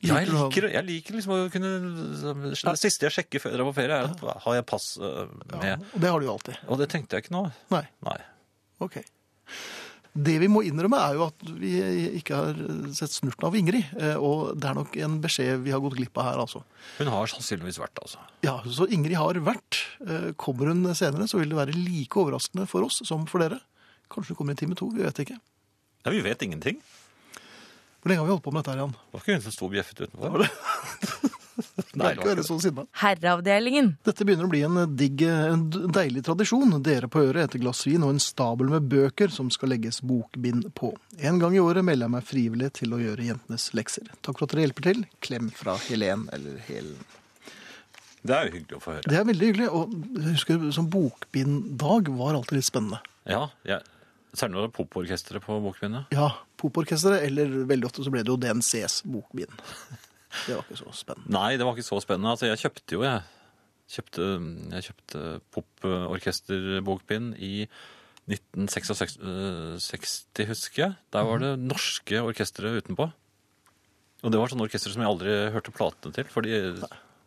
[0.04, 1.70] Ja, jeg Liker jeg liker liksom å kunne
[2.52, 5.64] Det siste jeg sjekker før jeg drar på ferie, er at har jeg pass med.
[5.64, 6.60] Ja, og det har du jo alltid.
[6.68, 7.46] Og det tenkte jeg ikke nå.
[7.72, 7.86] Nei.
[8.04, 8.18] Nei.
[8.84, 9.00] Ok.
[10.14, 11.72] Det vi må innrømme er jo at vi
[12.20, 12.60] ikke har
[12.94, 16.20] sett snurten av Ingrid, eh, og det er nok en beskjed vi har gått glipp
[16.22, 16.62] av her, altså.
[17.00, 18.22] Hun har sannsynligvis vært, altså.
[18.46, 19.80] Ja, så Ingrid har vært.
[20.06, 23.58] Eh, Kommer hun senere, så vil det være like overraskende for oss som for dere.
[24.14, 25.40] Kanskje hun kommer i time to, vi vet ikke.
[26.06, 26.78] Ja, vi vet ingenting.
[28.04, 28.92] Hvor lenge har vi holdt på med dette her, Jan?
[29.00, 30.34] Det var ikke hun som sto og bjeffet utenfor.
[30.34, 31.30] Var det?
[31.94, 32.84] Nei, Nei, ikke så sinna.
[33.00, 33.92] Herreavdelingen.
[34.04, 35.64] Dette begynner å bli en digg, en
[35.94, 36.74] deilig tradisjon.
[36.84, 40.68] Dere på øret et glass vin og en stabel med bøker som skal legges bokbind
[40.76, 40.92] på.
[41.24, 44.10] En gang i året melder jeg meg frivillig til å gjøre jentenes lekser.
[44.20, 45.04] Takk for at dere hjelper til.
[45.24, 47.00] Klem fra Helen, eller Helen.
[48.24, 49.08] Det er jo hyggelig å få høre.
[49.14, 53.00] Det er veldig hyggelig, og jeg husker som bokbinddag var alltid litt spennende.
[53.30, 53.80] Ja, ja.
[54.34, 56.16] Særlig når det er poporkesteret på bokbindet.
[56.16, 56.32] Ja,
[56.64, 59.54] poporkesteret, eller veldig ofte så ble det jo DNCs bokbind.
[60.34, 61.30] Det var ikke så spennende.
[61.30, 62.32] Nei, det var ikke så spennende.
[62.34, 63.20] Altså, jeg kjøpte jo, jeg.
[63.94, 64.30] Kjøpte,
[64.74, 65.20] jeg kjøpte
[65.54, 67.68] poporkesterbokbind i
[68.32, 69.20] 1966,
[70.50, 70.96] husker jeg.
[71.14, 73.12] Der var det norske orkestre utenpå.
[74.24, 76.30] Og det var sånne orkestre som jeg aldri hørte platene til.
[76.32, 76.56] Fordi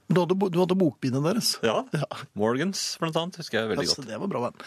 [0.07, 1.57] Du hadde, du hadde bokbindet deres.
[1.66, 1.81] Ja.
[1.97, 2.07] Ja.
[2.38, 4.11] Morgans, blant annet, husker jeg veldig Altså, godt.
[4.12, 4.66] det var bra, venn.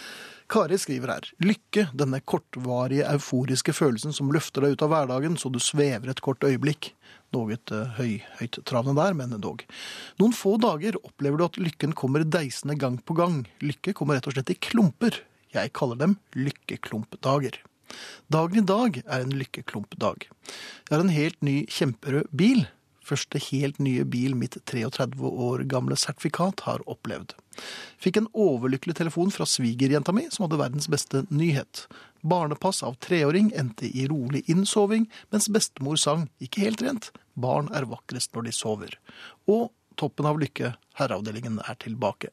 [0.49, 1.27] Kari skriver her.
[1.45, 6.23] Lykke, denne kortvarige, euforiske følelsen som løfter deg ut av hverdagen så du svever et
[6.25, 6.91] kort øyeblikk.
[7.35, 9.61] Noe uh, høy, høyttravende der, men dog.
[10.19, 13.43] Noen få dager opplever du at lykken kommer deisende gang på gang.
[13.61, 15.21] Lykke kommer rett og slett i klumper.
[15.53, 17.61] Jeg kaller dem lykkeklumpdager.
[18.29, 20.27] Dagen i dag er en lykkeklumpdag.
[20.89, 22.65] Jeg har en helt ny kjemperød bil.
[23.09, 27.33] Første helt nye bil mitt 33 år gamle sertifikat har opplevd.
[27.99, 31.87] Fikk en overlykkelig telefon fra svigerjenta mi, som hadde verdens beste nyhet.
[32.21, 37.11] Barnepass av treåring endte i rolig innsoving, mens bestemor sang ikke helt rent.
[37.39, 38.97] Barn er vakrest når de sover.
[39.49, 39.69] Og
[39.99, 42.31] toppen av lykke, herreavdelingen er tilbake.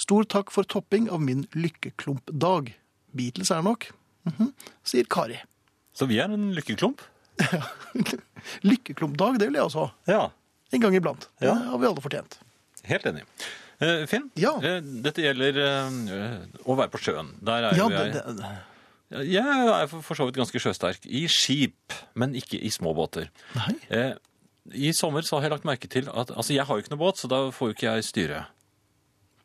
[0.00, 2.74] Stor takk for topping av min lykkeklumpdag.
[3.16, 3.92] Beatles er nok,
[4.28, 4.52] mhm,
[4.84, 5.38] sier Kari.
[5.96, 7.00] Så vi er en lykkeklump.
[8.66, 9.92] Lykkeklumpdag, det vil jeg også ha.
[10.10, 10.24] Ja,
[10.74, 11.28] En gang iblant.
[11.38, 11.54] Det Ja.
[11.54, 12.38] har vi alle fortjent.
[12.84, 13.22] helt enig.
[13.80, 14.56] Eh, Finn, Ja.
[14.62, 17.34] eh, dette gjelder eh, å være på sjøen.
[17.44, 18.12] Der er Ja, jo jeg...
[18.12, 22.94] det, Jeg er for for så vidt ganske sjøsterk i skip, men ikke i små
[22.94, 23.28] båter.
[23.54, 23.76] nei.
[23.90, 24.14] Eh,
[24.74, 26.98] I sommer så har jeg lagt merke til at Altså, jeg har jo ikke noe
[27.04, 28.46] båt, så da får jo ikke jeg styre.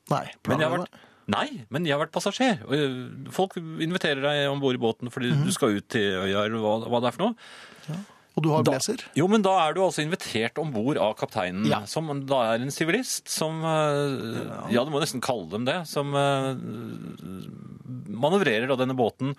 [0.09, 0.89] Nei, Men jeg har vært,
[1.31, 2.63] nei, men jeg har vært passasjer.
[2.67, 2.95] Og eh,
[3.33, 5.45] folk inviterer deg om bord i båten fordi mm.
[5.47, 8.01] du skal ut til øya eller hva, hva det er for noe.
[8.31, 9.01] Og du har Da- blazer?
[9.17, 11.83] Jo, men da er du altså invitert om bord av kapteinen, Ja.
[11.85, 15.87] som da er en sivilist, som eh, Ja, du må nesten kalle dem det.
[15.87, 16.55] Som eh,
[18.07, 19.35] manøvrerer da denne båten.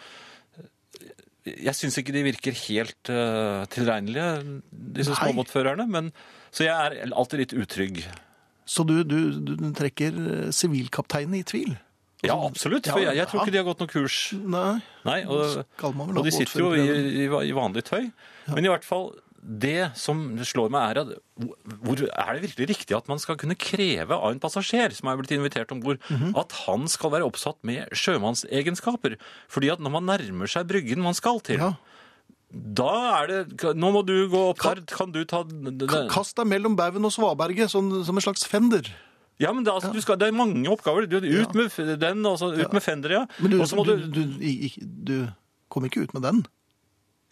[1.42, 5.88] Jeg syns ikke de virker helt uh, tilregnelige, disse småbåtførerne.
[5.90, 6.12] Men,
[6.54, 8.04] så jeg er alltid litt utrygg.
[8.66, 10.12] Så du, du, du trekker
[10.46, 11.74] eh, sivilkapteinen i tvil?
[12.22, 12.86] Ja, absolutt.
[12.86, 14.16] For jeg, jeg tror ikke de har gått noe kurs.
[14.38, 14.76] Nei.
[15.08, 18.12] Nei, og, og de sitter jo i, i, i vanlig tøy.
[18.52, 19.08] Men i hvert fall,
[19.42, 21.10] det som slår meg er at
[21.82, 25.18] hvor, er det virkelig riktig at man skal kunne kreve av en passasjer som er
[25.18, 26.36] blitt invitert om bord, Mhm.
[26.38, 29.16] at han skal være oppsatt med sjømannsegenskaper?
[29.50, 31.72] Fordi at når man nærmer seg bryggen man skal til, Ja.
[32.52, 32.88] Da
[33.22, 35.42] er det Nå må du gå opp der, kan du ta
[35.88, 38.90] Ka- Kast deg mellom baugen og svaberget som, som en slags fender.
[39.40, 41.06] Ja, men det, er altså, du skal, det er mange oppgaver.
[41.08, 43.22] Du, ut med f- den, og så ut med fender, ja.
[43.40, 45.14] Men du, Og så må du, du, du, i- i- du
[45.72, 46.42] kom ikke ut med den.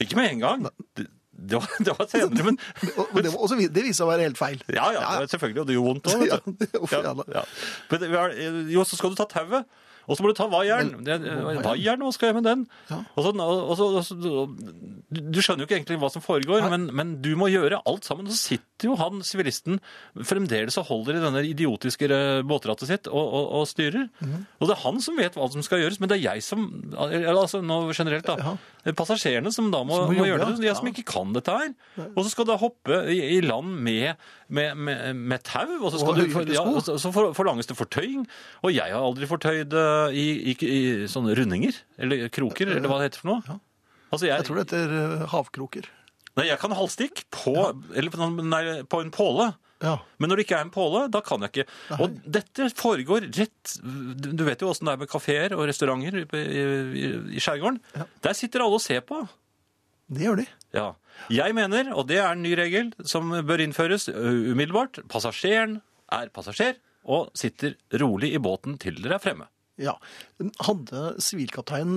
[0.01, 0.65] Ikke med en gang.
[0.97, 1.05] Det,
[1.37, 2.59] det, var, det var senere, men
[2.99, 4.65] Og og det, var også, det viser seg å være helt feil.
[4.73, 6.25] Ja, ja, selvfølgelig, og det gjorde vondt òg.
[6.33, 7.29] Ja, uff, ja da.
[7.37, 7.45] ja.
[7.93, 9.69] Men det Jo, så skal du ta tauet.
[10.09, 10.93] Og så må du ta vaieren.
[11.05, 12.65] Vaieren, hva skal jeg med den?
[12.91, 13.01] Ja.
[13.15, 16.67] Og så, og så, og så, du, du skjønner jo ikke egentlig hva som foregår,
[16.73, 18.31] men, men du må gjøre alt sammen.
[18.31, 19.81] Så sitter jo han sivilisten
[20.27, 22.09] fremdeles og holder i denne idiotiske
[22.49, 24.09] båtrattet sitt og, og, styrer.
[24.21, 24.47] Mhm.
[24.59, 26.67] Og det er han som vet hva som skal gjøres, men det er jeg som
[27.01, 28.37] eller Altså nå generelt, da.
[28.37, 28.51] Ja.
[28.87, 30.61] Er Passasjerene som da må, Som må må, gjøre det.
[30.63, 31.73] De som ikke kan dette her.
[32.15, 34.17] Og så skal du hoppe i, i land med,
[34.49, 37.77] med, med, med tau, og så, Og du, ja, og så så for, forlanges det
[37.77, 38.25] fortøying.
[38.65, 40.81] Og jeg har aldri fortøyd eh, i, i, i
[41.13, 43.43] sånne rundinger, eller kroker, eller hva det heter for noe.
[43.49, 43.59] Ja.
[44.11, 45.91] Altså jeg, Jeg tror det heter eh, havkroker.
[46.41, 47.53] nei, jeg kan halvstikk på,
[47.95, 49.53] eller nei, på en påle.
[49.81, 49.95] Ja.
[50.21, 51.69] Men når det ikke er en påle, da kan jeg ikke.
[51.97, 56.19] Og dette foregår rett Du du vet jo åssen det er med kafeer og restauranter
[56.21, 57.79] i, i, i skjærgården.
[57.97, 58.09] Ja.
[58.27, 59.23] Der sitter alle og ser på.
[60.11, 60.47] Det gjør de.
[60.77, 60.89] Ja.
[61.33, 65.79] Jeg mener, og det er en ny regel som bør innføres umiddelbart, passasjeren
[66.13, 66.77] er passasjer
[67.11, 69.47] og sitter rolig i båten til dere er fremme.
[69.81, 69.95] Ja.
[70.61, 71.97] Hadde sivilkaptein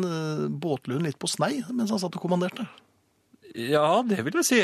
[0.62, 2.68] Båtlund litt på snei mens han satt og kommanderte?
[3.60, 4.62] Ja, det vil jeg si.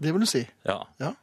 [0.00, 0.42] Det vil du si.
[0.68, 0.82] Ja.
[1.00, 1.14] Ja.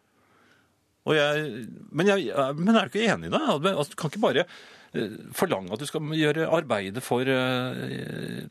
[1.15, 3.41] Jeg, men, jeg, men er du ikke enig i det?
[3.47, 8.43] Altså, du kan ikke bare eh, forlange at du skal gjøre arbeidet for eh,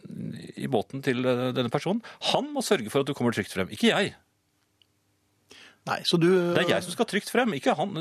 [0.57, 2.01] i båten til eh, denne personen.
[2.33, 4.14] Han må sørge for at du kommer trygt frem, ikke jeg.
[5.87, 7.92] Nei, så du Det er jeg som skal trygt frem, ikke han.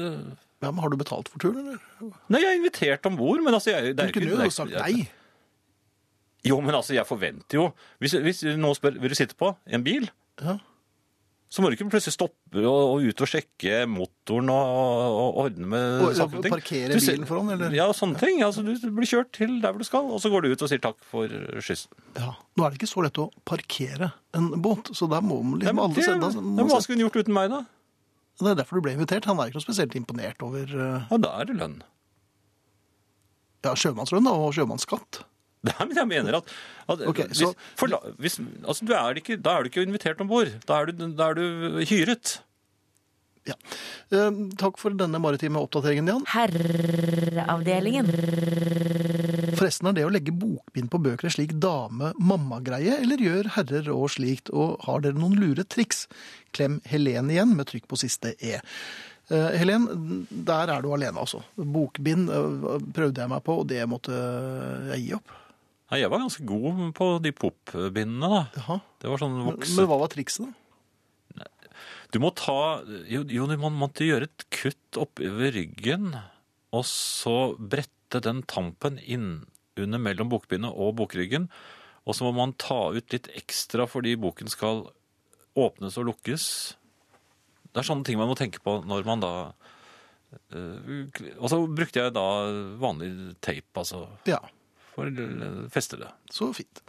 [0.64, 2.14] ja, men Har du betalt for turen, eller?
[2.34, 4.74] Nei, jeg er invitert om bord, men altså jeg, det er Du kunne jo sagt
[4.74, 5.06] nei.
[6.46, 7.68] Jo, men altså, jeg forventer jo
[8.02, 10.08] Hvis, hvis noen spør vil du sitte på en bil,
[10.42, 10.58] Ja.
[11.56, 14.72] Så må du ikke plutselig stoppe og, og ut og sjekke motoren og,
[15.22, 16.52] og ordne med Og, saker og ting.
[16.58, 17.72] parkere Du ser- bilen foran, eller?
[17.78, 18.42] Ja, sånne ting.
[18.44, 20.72] Altså, du blir kjørt til der hvor du skal, og så går du ut og
[20.74, 21.32] sier takk for
[21.64, 21.96] skyssen.
[22.20, 22.34] Ja.
[22.60, 25.80] Nå er det ikke så lett å parkere en båt, så der må man liksom
[25.86, 27.64] alle sende men hva skulle hun gjort uten meg, da?
[28.44, 29.24] Det er derfor du ble invitert.
[29.32, 31.06] Han er ikke noe spesielt imponert over uh...
[31.08, 31.78] Ja, da er det lønn.
[33.64, 35.22] ja, sjømannslønn og sjømannsskatt.
[35.66, 36.50] Nei, men jeg mener at,
[36.94, 39.86] at okay, hvis, så- for, la- hvis, altså, du er ikke, Da er du ikke
[39.88, 40.52] invitert om bord.
[40.70, 41.46] Da, er du- da er du
[41.90, 42.40] hyret.
[43.46, 43.54] Ja.
[44.10, 46.24] Eh, takk for denne maritime oppdateringen, Jan.
[46.34, 48.08] Herreavdelingen.
[49.56, 54.10] Forresten er det å legge bokbind på bøker en slik dame-mamma-greie, eller gjør herrer og
[54.16, 56.06] slikt, og har dere noen lure triks?
[56.58, 58.58] Klem Helen igjen, med trykk på siste E.
[59.30, 59.88] Eh, Helen,
[60.30, 61.44] der er du alene altså.
[61.58, 64.14] Bokbind eh, prøvde jeg meg på, og det måtte
[64.92, 65.34] jeg gi opp.
[65.92, 68.44] Nei, jeg var ganske god på de pop-bindene, da.
[68.58, 68.78] Jaha.
[69.02, 69.76] Det var sånn Men, vokse...
[69.78, 70.54] men hva var trikset da?
[72.14, 72.80] Du må ta
[73.12, 76.14] Jo, jo man måtte gjøre et kutt oppover ryggen,
[76.76, 79.44] og så brette den tampen inn
[79.76, 81.50] under mellom bokbindet og bokryggen.
[82.06, 84.86] Og så må man ta ut litt ekstra fordi boken skal
[85.60, 86.48] åpnes og lukkes.
[87.72, 89.34] Det er sånne ting man må tenke på når man da
[90.56, 92.28] eh, Og så brukte jeg da
[92.80, 93.10] vanlig
[93.44, 94.40] teip, altså, Ja,
[94.96, 96.10] for å feste det.
[96.32, 96.82] så fint.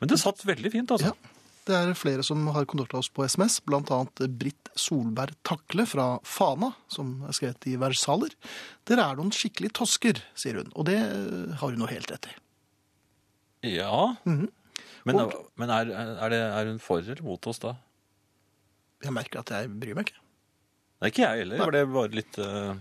[0.00, 1.14] Men det satt veldig fint, altså.
[1.14, 1.32] Ja.
[1.66, 3.56] Det er flere som har kontaktet oss på SMS,
[3.90, 8.34] annet Britt Solberg Takle fra Fana, som er skrevet i versaler.
[8.86, 12.28] Dere er noen skikkelig tosker, sier hun, og det eh, har hun jo helt rett
[12.30, 12.36] i.
[13.78, 14.14] Ja.
[14.28, 14.46] Mhm.
[15.06, 17.76] Men, Og- men er, er, det, er hun for eller mot oss da?
[19.04, 20.22] Jeg merker at jeg bryr meg ikke.
[21.02, 21.60] Nei, ikke jeg heller.
[21.62, 22.72] Var det bare litt uh...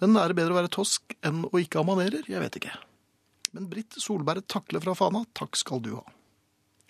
[0.00, 2.24] Men er det bedre å være tosk enn å ikke ha manerer?
[2.30, 2.72] Jeg vet ikke.
[3.56, 6.04] Men Britt Solberg takler fra Fana, takk skal du ha.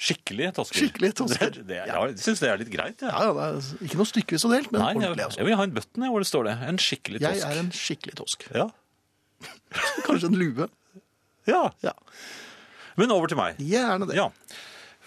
[0.00, 0.78] skikkelig tosker?
[0.82, 1.50] Skikkelig tosker.
[1.56, 3.10] Det, det, ja, jeg syns det er litt greit, ja.
[3.12, 3.46] Ja, ja, det
[3.80, 5.40] er ikke noe stykkevis og delt, men Nei, jeg, Altså.
[5.40, 6.54] jeg vil ha en button hvor det står det.
[6.68, 7.36] En skikkelig tosk.
[7.40, 8.46] Jeg er en skikkelig tosk.
[8.56, 8.66] Ja.
[10.06, 10.68] Kanskje en lue.
[11.48, 11.62] ja.
[11.84, 11.94] Ja,
[13.00, 13.56] Men over til meg.
[13.64, 14.16] gjerne det.
[14.18, 14.28] Ja.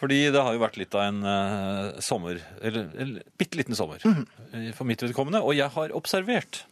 [0.04, 4.02] Fordi det har jo vært litt av en uh, sommer, eller, eller bitte liten sommer,
[4.04, 5.40] eh, for mitt vedkommende.
[5.46, 6.64] Og jeg har observert,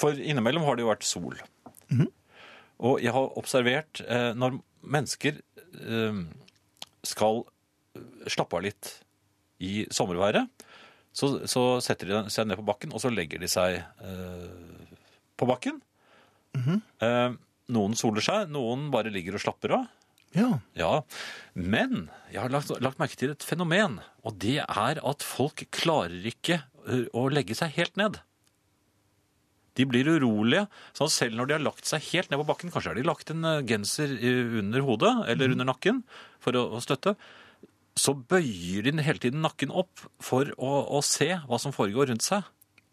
[0.00, 1.34] for innimellom har det jo vært sol.
[2.80, 6.20] Og jeg har observert eh, når mennesker eh,
[7.06, 7.42] skal
[8.30, 8.90] slappe av litt
[9.60, 10.48] i sommerværet,
[11.12, 14.90] så, så setter de seg ned på bakken, og så legger de seg eh,
[15.36, 15.80] på bakken.
[17.04, 17.32] eh,
[17.70, 19.88] noen soler seg, noen bare ligger og slapper av.
[20.36, 20.48] Ja.
[20.78, 20.92] Ja,
[21.58, 26.26] men jeg har lagt, lagt merke til et fenomen, og det er at folk klarer
[26.30, 26.62] ikke
[27.12, 28.20] å legge seg helt ned.
[29.78, 30.64] De blir urolige,
[30.96, 33.30] så selv når de har lagt seg helt ned på bakken, kanskje har de lagt
[33.30, 34.16] en genser
[34.60, 36.02] under hodet eller under nakken
[36.42, 37.14] for å, støtte,
[37.98, 42.26] så bøyer de hele tiden nakken opp for å, å se hva som foregår rundt
[42.26, 42.46] seg.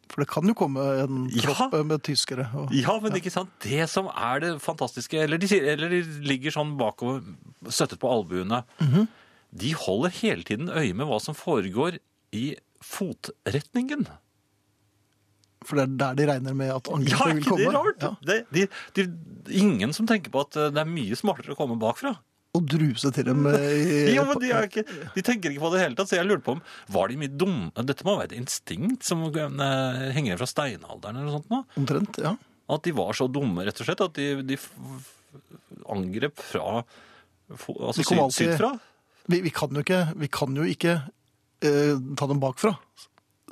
[0.07, 1.67] For det kan jo komme en Ja.
[1.83, 2.47] med tyskere.
[2.55, 2.71] Og...
[2.75, 3.51] Ja, men ikke sant?
[3.63, 7.25] Det som er det fantastiske Eller de, eller de ligger sånn bakover,
[7.67, 8.61] støttet på albuene.
[9.51, 11.99] De holder hele tiden øye med hva som foregår
[12.35, 14.07] i fotretningen.
[15.67, 17.33] For det er der de regner med at Ja, angrepet komme.
[17.35, 17.65] vil ikke komme.
[17.65, 18.05] det rart?
[18.07, 18.11] Ja.
[18.29, 18.63] Det, de,
[18.95, 19.05] de,
[19.59, 22.13] ingen som tenker på at eh, det er mye smartere å komme bakfra.
[22.55, 25.73] Og druse til dem eh, i Ja, men de, er ikke, de tenker ikke på
[25.75, 26.61] det hele tatt, så jeg lurte på om
[26.95, 31.27] Var de mye dumme Dette må være et instinkt som eh, henger fra steinalderen eller
[31.27, 31.59] noe sånt nå.
[31.83, 32.31] Omtrent, ja.
[32.71, 34.57] At de var så dumme, rett og slett, at de, de
[35.91, 36.81] angrep fra
[37.51, 38.71] altså syd, alltid- sydfra.
[39.27, 42.73] Vi, vi, kan jo ikke, vi kan jo ikke uh, ta dem bakfra.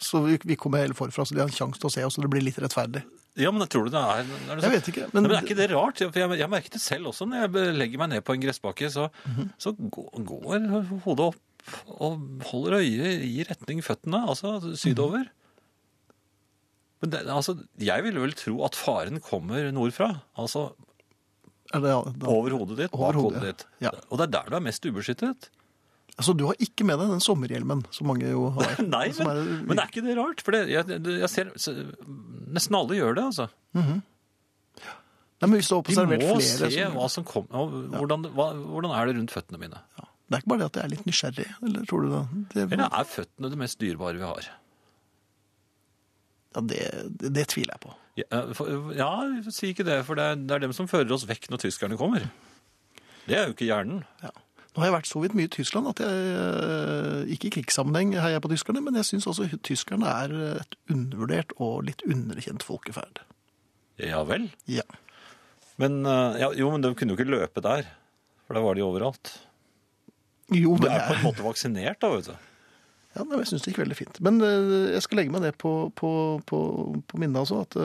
[0.04, 2.18] Så vi, vi kommer helt forfra, så de har en sjanse til å se oss,
[2.20, 3.04] og det blir litt rettferdig.
[3.40, 5.44] Ja, men jeg tror du det er, det Jeg vet ikke, Nei, men, Men er
[5.44, 6.00] ikke det rart?
[6.00, 8.88] For jeg, jeg merket det selv også når jeg legger meg ned på en gressbakke,
[8.92, 9.50] så, Mhm.
[9.60, 10.68] så går,
[11.04, 11.42] hodet opp
[12.00, 15.26] og holder øyet i retning føttene, altså sydover.
[17.02, 20.70] Men det, altså, jeg ville vel tro at faren kommer nordfra, altså
[21.74, 23.66] er ja, da, over hodet ditt, Over bak hodet, hodet ditt.
[23.84, 23.92] ja.
[24.12, 25.50] Og det er der du er mest ubeskyttet.
[26.16, 28.76] Altså, du har ikke med deg den sommerhjelmen som mange jo har.
[28.96, 30.44] Nei, men, er- men er ikke det rart?
[30.46, 31.54] For det, jeg, jeg ser
[32.56, 33.48] Nesten alle gjør det, altså.
[33.76, 38.46] Nei, men hvis du har De må flere se som, hva som kommer, hvordan, hva,
[38.56, 39.82] hvordan er det rundt føttene mine.
[40.00, 40.06] ja.
[40.26, 42.22] Det er ikke bare det at jeg er litt nysgjerrig, eller tror du det?
[42.56, 44.48] det Eller er føttene det mest dyrebare vi har?
[46.56, 46.80] ja, det,
[47.22, 47.92] det, det tviler jeg på.
[48.24, 49.10] Ja, for- ja,
[49.54, 52.00] si ikke det, for det er, det er dem som fører oss vekk når tyskerne
[52.00, 52.26] kommer.
[53.28, 54.02] Det er jo ikke hjernen.
[54.24, 54.32] Ja.
[54.76, 58.10] Nå har jeg vært så vidt mye i Tyskland at jeg eh, ikke i krigssammenheng
[58.20, 63.22] heier på tyskerne, men jeg syns også tyskerne er et undervurdert og litt underkjent folkeferd.
[64.04, 64.50] Ja vel.
[64.68, 64.84] Ja.
[65.80, 67.88] Men, eh, ja, jo, men de kunne jo ikke løpe der,
[68.44, 69.32] for da var de overalt.
[70.52, 72.36] Jo, Du De er på en måte vaksinert da, vet du.
[73.16, 74.20] ja, men jeg syns det gikk veldig fint.
[74.28, 76.12] Men eh, jeg skal legge meg det på, på,
[76.52, 76.60] på,
[77.00, 77.80] på minnet, altså, at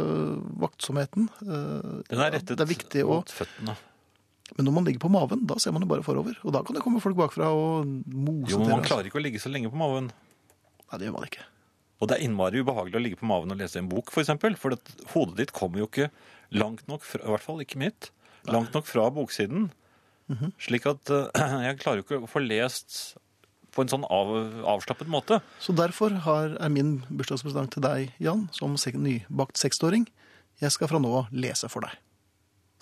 [0.59, 3.79] vaktsomheten Den er rettet Det er viktig å mot føttene.
[4.57, 6.37] Men når man ligger på maven, da ser man jo bare forover.
[6.43, 8.57] Og da kan det komme folk bakfra og mose til.
[8.57, 10.11] Jo, men man klarer ikke å ligge så lenge på maven.
[10.91, 11.47] Nei, det gjør man ikke.
[12.01, 14.57] Og det er innmari ubehagelig å ligge på maven og lese en bok, for eksempel.
[14.59, 16.09] For det, hodet ditt kommer jo ikke
[16.57, 18.11] langt nok, fra, i hvert fall ikke mitt,
[18.51, 19.69] langt nok fra boksiden.
[20.31, 20.55] Mhm.
[20.63, 21.27] Slik at uh,
[21.67, 23.19] jeg klarer jo ikke å få lest
[23.71, 24.31] på en sånn av,
[24.73, 25.39] avslappet måte.
[25.63, 30.09] Så derfor har, er min bursdagspresang til deg, Jan, som nybakt seksåring.
[30.61, 31.95] Jeg skal fra nå av lese for deg.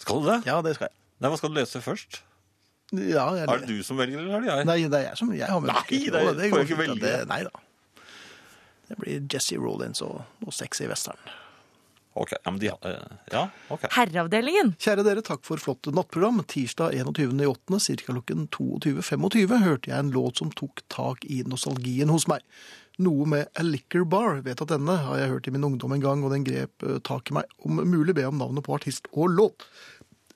[0.00, 0.38] Skal du det?
[0.48, 0.96] Ja, det skal jeg.
[1.18, 2.20] Nei, hva skal du lese først?
[2.94, 4.68] Ja, jeg Er det du som velger, eller er det jeg?
[4.68, 6.78] Nei, det er jeg som jeg har med Nei, det er- Å, får jeg ikke
[6.78, 7.00] velge.
[7.02, 7.50] Det, nei da.
[8.88, 11.20] Det blir Jesse Rollins og, noe sexy western.
[12.18, 13.85] Ok, ja, men de, eh, ja, ok.
[13.94, 14.72] Herreavdelingen.
[14.81, 16.40] Kjære dere, takk for flott nattprogram.
[16.50, 17.78] Tirsdag 21.8.
[18.00, 18.12] ca.
[18.12, 22.42] klokken 22.25 hørte jeg en låt som tok tak i nostalgien hos meg.
[22.98, 24.40] Noe med A Liquor Bar.
[24.42, 26.98] Vet at denne har jeg hørt i min ungdom en gang, og den grep eh,
[27.07, 27.44] tak i meg.
[27.62, 29.68] Om mulig be om navnet på artist og låt.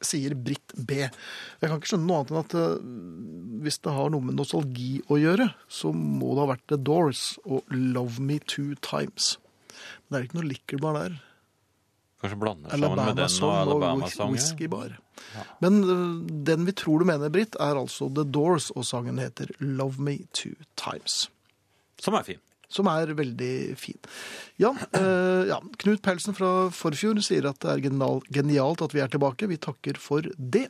[0.07, 1.03] Sier Britt B.
[1.05, 2.87] Jeg kan ikke skjønne noe annet enn at eh,
[3.62, 7.27] hvis det har noe med nostalgi å gjøre, så må det ha vært The Doors
[7.45, 9.37] og Love Me Two Times.
[9.73, 11.21] Men det er ikke noe liquor der.
[12.23, 14.37] Kanskje blander sammen med den og Song Alabama-sangen.
[14.37, 14.99] Whisky Bar.
[15.62, 19.51] Men øh, den vi tror du mener, Britt, er altså The Doors, og sangen heter
[19.59, 21.27] Love Me Two Times.
[22.03, 22.43] Som er fin.
[22.73, 23.99] Som er veldig fin.
[24.61, 25.61] Ja, eh, ja.
[25.83, 29.51] Knut Pelsen fra Forfjord sier at det er genial, genialt at vi er tilbake.
[29.51, 30.69] Vi takker for det.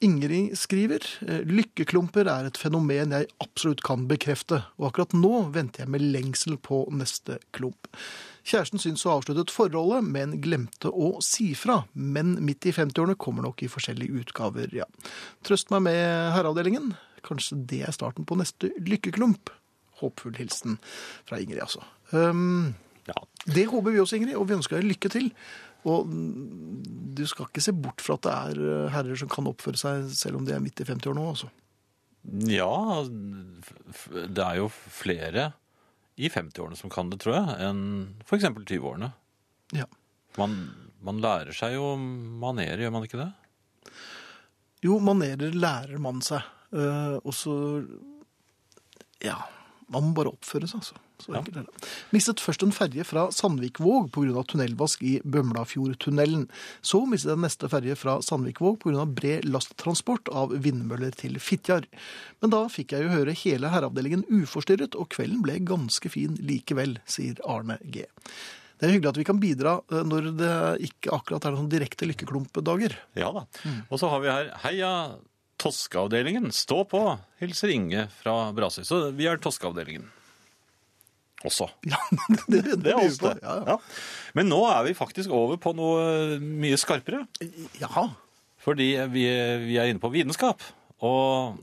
[0.00, 5.82] Ingrid skriver «Eh, lykkeklumper er et fenomen jeg absolutt kan bekrefte, og akkurat nå venter
[5.82, 7.90] jeg med lengsel på neste klump.
[8.46, 11.80] Kjæresten syns å ha avsluttet forholdet, men glemte å si fra.
[11.98, 14.86] Men midt i 50-årene kommer nok i forskjellige utgaver, ja.
[15.42, 16.00] Trøst meg med
[16.36, 16.94] herreavdelingen.
[17.26, 19.50] Kanskje det er starten på neste lykkeklump.
[20.00, 20.78] Håpfull hilsen
[21.28, 21.82] fra Ingrid, altså.
[22.12, 22.74] Um,
[23.08, 23.14] Ja.
[23.46, 25.30] det håper vi også, Ingrid, og vi ønsker deg lykke til.
[25.88, 26.10] Og
[27.16, 30.08] du skal ikke se bort fra at det er eh, herrer som kan oppføre seg
[30.12, 31.48] selv om de er midt i 50 år nå, altså.
[32.50, 32.68] Ja,
[33.06, 35.52] det er jo flere
[36.18, 37.82] i 50-årene som kan det, tror jeg, enn
[38.26, 38.48] f.eks.
[38.58, 39.12] 20-årene.
[39.78, 39.86] Ja.
[40.36, 40.56] Man,
[41.06, 43.30] man lærer seg jo manerer, gjør man ikke det?
[44.84, 46.42] Jo, manerer lærer man seg.
[46.74, 47.54] Uh, og så
[49.24, 49.38] Ja,
[49.92, 50.98] man må bare oppføre seg, altså.
[51.18, 51.88] Så enkelt er det.
[52.14, 54.44] Mistet først en ferje fra Sandvikvåg pga.
[54.46, 56.44] tunnelvask i Bømlafjordtunnelen.
[56.82, 59.06] Så mistet den neste ferje fra Sandvikvåg pga.
[59.06, 61.88] bred lasttransport av vindmøller til Fitjar.
[62.40, 66.98] Men da fikk jeg jo høre hele herreavdelingen uforstyrret, og kvelden ble ganske fin likevel,
[67.08, 68.06] sier Arne G.
[68.78, 70.52] Det er hyggelig at vi kan bidra eh, når det
[70.86, 72.94] ikke akkurat er noen direkte lykkeklumpdager.
[73.18, 73.48] Ja da.
[73.90, 74.92] Og så har vi her Heia
[75.58, 77.00] Toskeavdelingen, stå på!
[77.42, 78.84] Hilser Inge fra Brasøy.
[78.86, 80.06] Så vi er Toskeavdelingen.
[81.46, 81.68] Også.
[81.92, 81.98] Ja,
[82.48, 83.36] det, det, Det er oss, det.
[83.44, 83.76] Ja, ja.
[84.34, 87.24] Men nå er vi faktisk over på noe mye skarpere.
[87.78, 88.08] Ja.
[88.64, 89.26] Fordi vi,
[89.68, 90.62] vi er inne på vitenskap.
[90.98, 91.60] Og,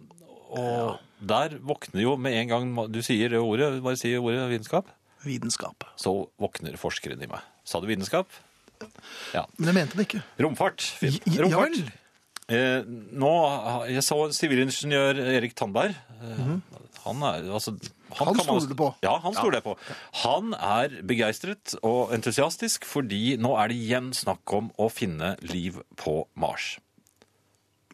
[0.56, 4.88] og der våkner jo med en gang du sier ordet, bare sier ordet vitenskap,
[5.26, 5.84] Vitenskap.
[6.00, 7.44] så våkner forskeren i meg.
[7.68, 8.30] Sa du vitenskap?
[9.34, 9.44] Ja.
[9.58, 10.22] Men jeg mente det ikke.
[10.46, 10.84] Romfart.
[11.02, 11.16] Finn.
[11.26, 11.80] Ja, ja Romfart.
[11.80, 11.94] vel.
[12.52, 12.84] Eh,
[13.18, 13.30] nå,
[13.90, 15.96] jeg så sivilingeniør Erik Tandberg.
[16.22, 16.52] Eh,
[17.06, 17.74] Han er altså
[18.16, 18.88] han, Han stoler du på?
[19.06, 19.74] Ja, han stoler jeg på.
[20.24, 25.82] Han er begeistret og entusiastisk fordi nå er det igjen snakk om å finne liv
[26.02, 26.76] på Mars.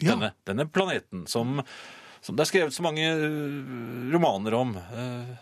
[0.02, 0.14] Ja.
[0.16, 1.60] Denne, denne planeten som,
[2.24, 4.76] som det er skrevet så mange øh, romaner om.
[4.78, 5.34] Eh,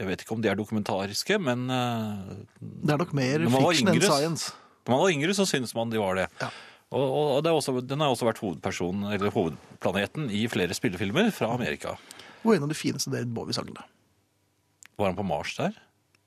[0.00, 4.50] Jeg vet ikke om de er dokumentariske, men Det er nok mer fiction enn science.
[4.84, 6.26] Når man var yngre, så syntes man de var det.
[6.42, 6.50] Ja.
[6.96, 10.76] Og, og, og det er også, den har også vært hovedpersonen, eller hovedplaneten i flere
[10.76, 11.96] spillefilmer fra Amerika.
[12.46, 13.84] Og en av de fineste David Bowie-sangene.
[14.96, 15.76] Var han på Mars der?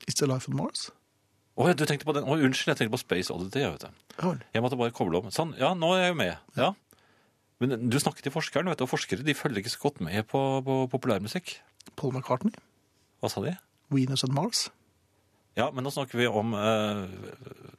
[0.08, 0.90] Is the life on Mars?
[1.60, 2.28] Å, du tenkte på den.
[2.28, 3.64] Oh, unnskyld, jeg tenkte på Space Oddity.
[3.66, 3.92] Jeg, vet det.
[4.22, 5.32] Ja jeg måtte bare koble om.
[5.34, 6.46] Sånn, ja, nå er jeg jo med.
[6.60, 6.70] Ja.
[7.60, 10.28] Men du snakket til forskeren, vet du, og forskere de følger ikke så godt med
[10.30, 11.58] på, på populærmusikk.
[12.00, 12.56] Paul McCartney.
[13.20, 13.58] Hva sa de?
[13.92, 14.70] Venus and Mars.
[15.58, 17.00] Ja, men nå snakker vi om eh,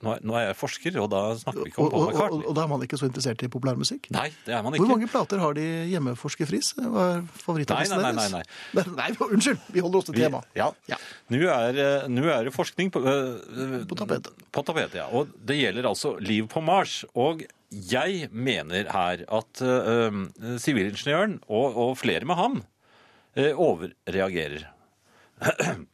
[0.02, 2.10] nå, er, nå er jeg forsker, og da snakker vi ikke om Paul og, og,
[2.12, 2.46] McCartney.
[2.50, 4.08] og da er man ikke så interessert i populærmusikk.
[4.16, 4.84] Nei, det er man ikke.
[4.84, 6.72] Hvor mange plater har de hjemmeforskerfris?
[6.80, 8.50] Hva er Nei, nei, nei, deres?
[8.74, 9.62] Nei, nei, unnskyld!
[9.76, 10.50] Vi holder oss til Vi- temaet.
[10.58, 10.66] Ja.
[10.90, 10.98] Ja.
[11.32, 14.44] Nå er, eh, nå er det forskning på, eh, På tapetet.
[14.52, 15.06] På tapetet, ja.
[15.16, 17.00] Og det gjelder altså liv på Mars.
[17.14, 20.20] Og jeg mener her at eh,
[20.60, 22.60] sivilingeniøren, og, og flere med ham,
[23.38, 24.66] eh, overreagerer.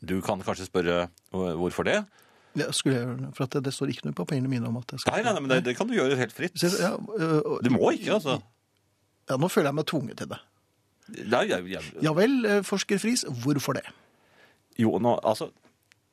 [0.00, 2.00] Du kan kanskje spørre eh, hvorfor det?
[2.58, 3.30] Ja, skulle jeg gjøre det?
[3.36, 5.22] For at det, det står ikke noe på papirene mine om at jeg skal Nei,
[5.22, 6.56] nei, nei men det, det kan du gjøre helt fritt.
[6.58, 8.40] Så, ja, øh, Du må ikke, altså.
[9.30, 10.40] ja, nå føler jeg meg tvunget til det.
[11.30, 13.84] Nei, jeg, jeg, Ja vel, øh, forsker Friis, hvorfor det?
[14.78, 15.50] Jo, nå, altså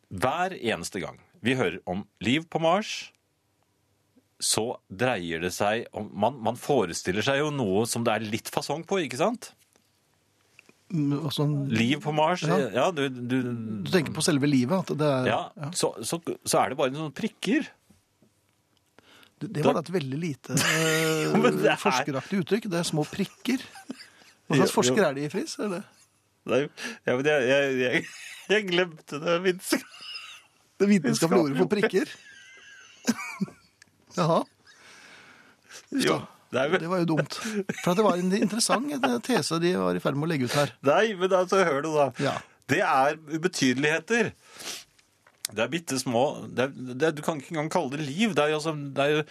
[0.09, 3.11] Hver eneste gang vi hører om liv på Mars,
[4.41, 8.49] så dreier det seg om man, man forestiller seg jo noe som det er litt
[8.53, 9.51] fasong på, ikke sant?
[10.87, 12.85] Mm, sånn- Liv på Mars, ja, Ja.
[12.95, 13.35] du, du,
[13.83, 14.91] Du tenker på selve livet?
[14.95, 15.39] Er, ja,
[15.75, 17.67] Så, så, så er det bare noen prikker.
[19.37, 22.69] Det, det var da et veldig lite ja, er- forskeraktig uttrykk.
[22.71, 23.61] Det er små prikker.
[24.47, 25.09] Hva slags forsker jo.
[25.09, 25.57] er de i Friis?
[25.59, 26.61] Nei,
[27.03, 28.05] ja, men jeg, jeg, jeg,
[28.55, 29.35] jeg glemte det.
[29.43, 29.75] Minst.
[30.79, 32.15] det vitenskapelige ordet for prikker?
[34.17, 34.39] Jaha.
[35.91, 36.21] Jo,
[36.53, 37.37] det er, Det var jo dumt.
[37.83, 40.71] For det var en interessant tese de var i ferd med å legge ut her.
[40.87, 42.07] Nei, men altså, hør du da.
[42.23, 42.37] Ja.
[42.67, 44.31] Det er ubetydeligheter.
[45.47, 48.33] Det er bitte små det er, det Du kan ikke engang kalle det liv.
[48.35, 49.21] Det er jo, altså, det er jo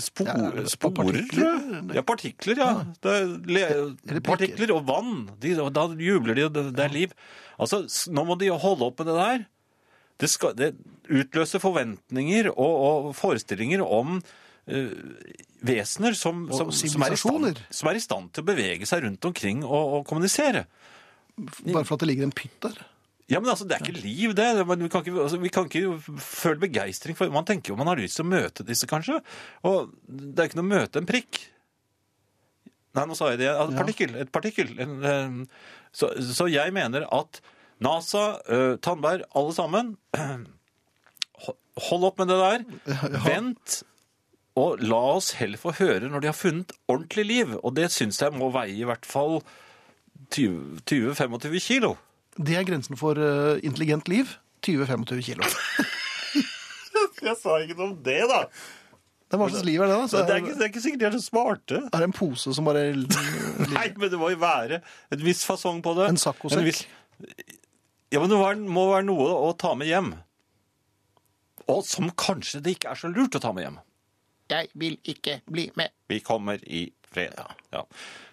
[0.00, 0.98] spor, Ja, er sporer.
[0.98, 1.94] partikler?
[1.96, 2.68] Ja, partikler, ja.
[3.04, 5.26] Det er le, partikler og vann.
[5.40, 7.16] De, da jubler de, og det, det er liv.
[7.60, 9.44] Altså, nå må de holde opp med det der.
[10.20, 10.74] Det, skal, det
[11.10, 14.20] utløser forventninger og, og forestillinger om
[14.64, 19.28] vesener som, som, som, er stand, som er i stand til å bevege seg rundt
[19.28, 20.64] omkring og, og kommunisere.
[21.36, 22.78] Bare for at det ligger en pytt der.
[23.32, 24.46] Ja, men altså, Det er ikke liv, det.
[24.68, 27.16] Men Vi kan ikke, altså, vi kan ikke føle begeistring.
[27.16, 29.20] for Man tenker jo man har lyst til å møte disse, kanskje.
[29.64, 31.40] Og det er ikke noe å møte en prikk.
[32.94, 33.48] Nei, nå sa jeg det.
[33.50, 33.80] Altså, Ja.
[33.80, 34.74] partikkel, et partikkel.
[34.78, 37.40] En, eh, så, så jeg mener at
[37.82, 39.96] NASA, eh, Tandberg, alle sammen
[41.88, 42.62] Hold opp med det der.
[43.24, 43.80] Vent.
[44.60, 47.54] Og la oss heller få høre når de har funnet ordentlig liv.
[47.66, 49.40] Og det syns jeg må veie i hvert fall
[50.30, 51.94] 20-25 kilo.
[52.38, 54.30] Det er grensen for eh, intelligent liv.
[54.66, 55.44] 20-25 kilo.
[57.24, 58.38] Jeg sa ikke noe om det, da.
[59.24, 60.08] Det er hva slags liv er det, da?
[60.10, 61.78] Så Det er ikke, det er ikke sikkert de er så smarte.
[61.88, 62.82] er det en pose som bare
[63.74, 64.80] Nei, men det må jo være
[65.14, 66.08] en viss fasong på det.
[66.12, 66.66] En saccosekk?
[66.66, 66.84] Viss-
[68.12, 68.38] Ja, men det
[68.70, 70.12] må være noe å ta med hjem.
[71.70, 73.78] Og som kanskje det ikke er så lurt å ta med hjem.
[74.50, 75.92] Jeg vil ikke bli med.
[76.08, 77.32] Vi kommer i Fred.
[77.72, 77.84] Ja.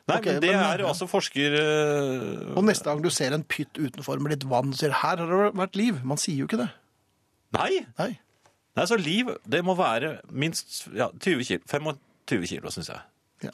[0.09, 1.53] Nei, okay, men det men- er altså forsker...
[1.55, 5.28] Uh, Og neste gang du ser en pytt utenfor med litt vann, sier 'her har
[5.30, 6.03] det vært liv'.
[6.03, 6.70] Man sier jo ikke det.
[7.53, 7.86] Nei!
[7.99, 8.12] Nei.
[8.76, 11.62] Nei, så liv, det må være minst ja, 20 kilo.
[11.68, 13.01] 25 kilo, syns jeg.
[13.43, 13.51] Ja.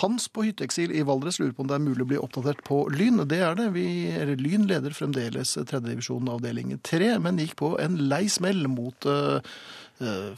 [0.00, 2.84] Hans på hytteeksil i Valdres lurer på om det er mulig å bli oppdatert på
[2.94, 3.18] Lyn.
[3.28, 3.72] Det er det.
[3.74, 9.04] Vi, eller Lyn leder fremdeles tredjedivisjon avdeling 3, men gikk på en lei smell mot
[9.10, 9.42] uh,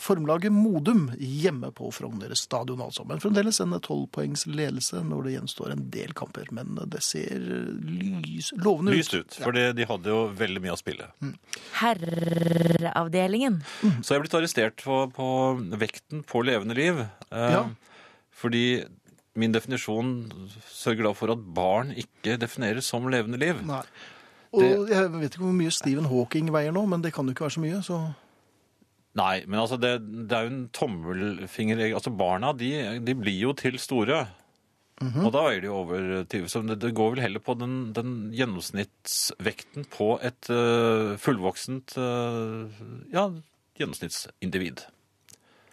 [0.03, 3.05] formlaget Modum hjemme på Frogner stadion, altså.
[3.07, 6.51] Men fremdeles en tolvpoengs ledelse når det gjenstår en del kamper.
[6.51, 10.81] Men det ser lys, lovende Lyst ut, for det- de hadde jo veldig mye å
[10.81, 11.07] spille.
[11.79, 13.61] Herreavdelingen.
[14.03, 15.29] Så jeg er blitt arrestert på, på
[15.79, 16.99] vekten på levende liv.
[17.31, 17.65] Eh, Ja.
[18.43, 18.85] Fordi
[19.39, 20.09] min definisjon
[20.67, 23.61] sørger da for at barn ikke defineres som levende liv.
[23.65, 23.83] Nei.
[24.53, 27.47] Og jeg vet ikke hvor mye Stephen Hawking veier nå, men det kan jo ikke
[27.47, 27.83] være så mye.
[27.87, 28.01] så...
[29.19, 29.97] Nei, men altså det,
[30.29, 31.99] det er jo en tommelfingerregel.
[31.99, 32.71] Altså barna, de,
[33.05, 34.23] de blir jo til store.
[35.03, 36.49] Og da veier de jo over 20.
[36.51, 42.71] Så det, det går vel heller på den, den gjennomsnittsvekten på et uh, fullvoksent uh,
[43.13, 43.27] ja,
[43.81, 44.85] gjennomsnittsindivid.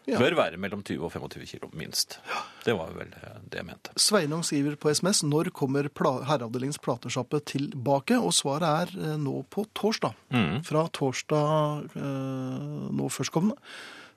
[0.08, 0.18] Ja.
[0.18, 2.18] Bør være mellom 20 og 25 kilo, minst.
[2.66, 3.91] Det var vel øh, det jeg mente.
[4.00, 9.43] Sveinung skriver på SMS når kommer pla herreavdelingens platesjappe tilbake, og svaret er eh, nå
[9.54, 10.16] på torsdag.
[10.34, 10.64] Mm.
[10.66, 13.58] Fra torsdag eh, nå førstkommende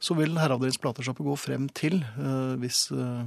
[0.03, 3.23] så vil herreavdelingens platesjappe gå frem til, eh, hvis eh,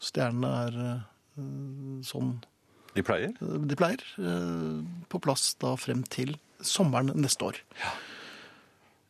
[0.00, 1.44] stjernene er eh,
[2.06, 2.36] sånn
[2.96, 3.34] De pleier.
[3.42, 4.78] eh, de pleier, eh,
[5.12, 7.58] på plass da frem til sommeren neste år.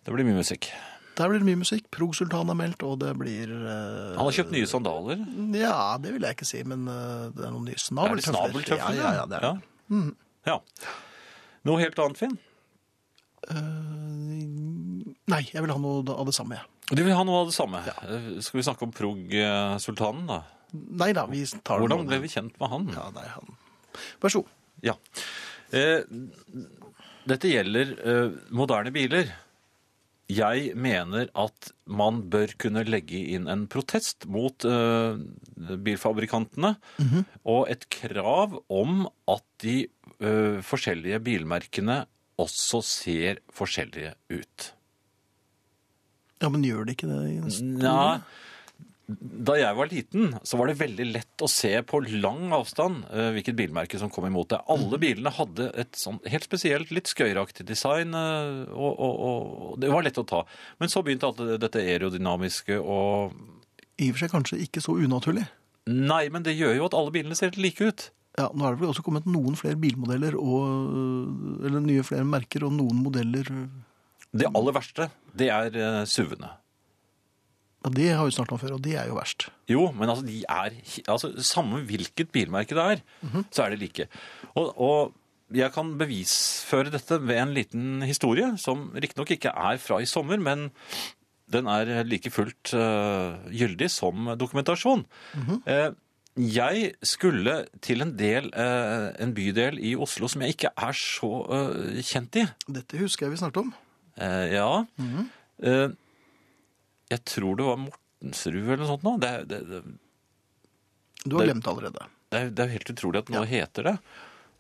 [0.07, 0.71] Det blir mye musikk.
[1.17, 1.87] Der blir det mye musikk.
[1.95, 5.23] Prog-sultan er meldt, og det blir eh, Han har kjøpt nye sandaler.
[5.57, 8.37] Ja, det vil jeg ikke si, men eh, det er noen nye Er det snabeltøfler.
[8.37, 8.99] snabeltøfler?
[8.99, 9.55] Ja, ja, ja, det er Ja.
[9.87, 10.11] Mm.
[10.49, 10.59] ja.
[11.67, 12.37] Noe helt annet, Finn?
[13.47, 16.59] Uh, nei, jeg vil ha noe av det samme.
[16.59, 16.99] jeg.
[16.99, 17.81] Du vil ha noe av det samme.
[17.87, 17.97] Ja.
[18.43, 20.41] Skal vi snakke om prog-sultanen, da?
[20.75, 22.89] Nei da, vi tar Hvordan ble vi kjent med han?
[22.95, 23.57] Ja, nei, han...
[24.23, 24.53] Vær så god.
[24.85, 24.95] Ja.
[25.75, 26.03] Eh,
[27.27, 29.31] dette gjelder eh, moderne biler.
[30.33, 35.15] Jeg mener at man bør kunne legge inn en protest mot uh,
[35.87, 36.73] bilfabrikantene,
[37.47, 39.77] og et krav om at de
[40.19, 42.01] uh, forskjellige bilmerkene
[42.43, 44.73] også ser forskjellige ut.
[46.43, 47.23] Ja, men gjør det ikke det?
[47.31, 48.19] i en st- Nja,
[49.07, 53.29] da jeg var liten, så var det veldig lett å se på lang avstand eh,
[53.37, 54.65] hvilket bilmerke som kom imot deg.
[54.73, 59.93] Alle bilene hadde et sånn helt spesielt, litt skøyeraktig design, eh, og, og, og det
[59.95, 60.43] var lett å ta.
[60.83, 63.39] Men så begynte alt dette aerodynamiske og
[63.97, 65.47] I og for seg kanskje ikke så unaturlig.
[65.87, 68.09] Nei, men det gjør jo at alle bilene ser helt like ut.
[68.37, 72.67] Ja, Nå er det vel også kommet noen flere bilmodeller, og, eller nye flere merker,
[72.67, 73.49] og noen modeller
[74.35, 76.51] Det aller verste, det er uh, SUV-ene.
[77.87, 79.49] Ja, Det har vi snart om før, og det er jo verst.
[79.71, 80.75] Jo, men altså, de er
[81.07, 83.05] altså, Samme hvilket bilmerke det er,
[83.55, 84.09] så er det like.
[84.55, 85.15] Og, og
[85.55, 90.43] jeg kan bevisføre dette ved en liten historie, som riktignok ikke er fra i sommer,
[90.43, 90.73] men
[91.53, 95.05] den er like fullt uh, gyldig som dokumentasjon.
[95.71, 95.93] Eh,
[96.37, 101.31] jeg skulle til en del, eh, en bydel i Oslo som jeg ikke er så
[101.47, 102.45] uh, kjent i.
[102.67, 103.71] Dette husker jeg vi snakket om.
[104.21, 104.85] Eh, ja.
[105.63, 105.89] Eh,
[107.13, 109.13] jeg tror det var Mortensrud eller noe sånt nå.
[109.23, 109.83] Det, det, det,
[111.25, 112.07] Du har Det- glemt allerede.
[112.31, 113.97] det, er, det er jo helt utrolig at noe heter det.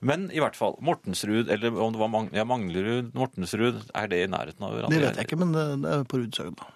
[0.07, 4.18] Men i hvert fall, Mortensrud, eller om det var Mang ja, Manglerud, Mortensrud, er det
[4.24, 4.92] i nærheten av hverandre?
[4.92, 6.55] Det vet jeg ikke, men det er på Rudsøgn.
[6.59, 6.66] da.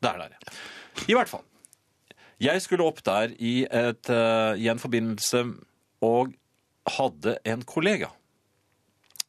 [0.00, 0.54] Det er der, ja.
[1.10, 1.42] I hvert fall.
[2.40, 5.42] Jeg skulle opp der i, et, eh, i en forbindelse
[6.06, 6.30] og
[6.94, 8.08] hadde en kollega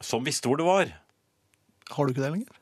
[0.02, 0.94] som visste hvor det var.
[1.92, 2.61] Har du ikke det lenger?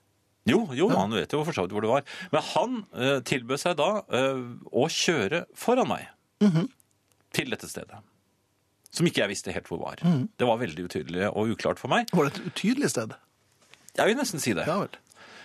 [0.49, 2.05] Jo, jo, han vet jo for så vidt hvor det var.
[2.33, 3.89] Men han eh, tilbød seg da
[4.19, 4.41] eh,
[4.71, 6.07] å kjøre foran meg
[7.35, 7.99] til dette stedet.
[8.91, 9.99] Som ikke jeg visste helt hvor var.
[10.39, 12.07] Det var veldig utydelig og uklart for meg.
[12.15, 13.13] Var det et utydelig sted?
[13.99, 14.65] Jeg vil nesten si det.
[14.65, 14.87] Ja.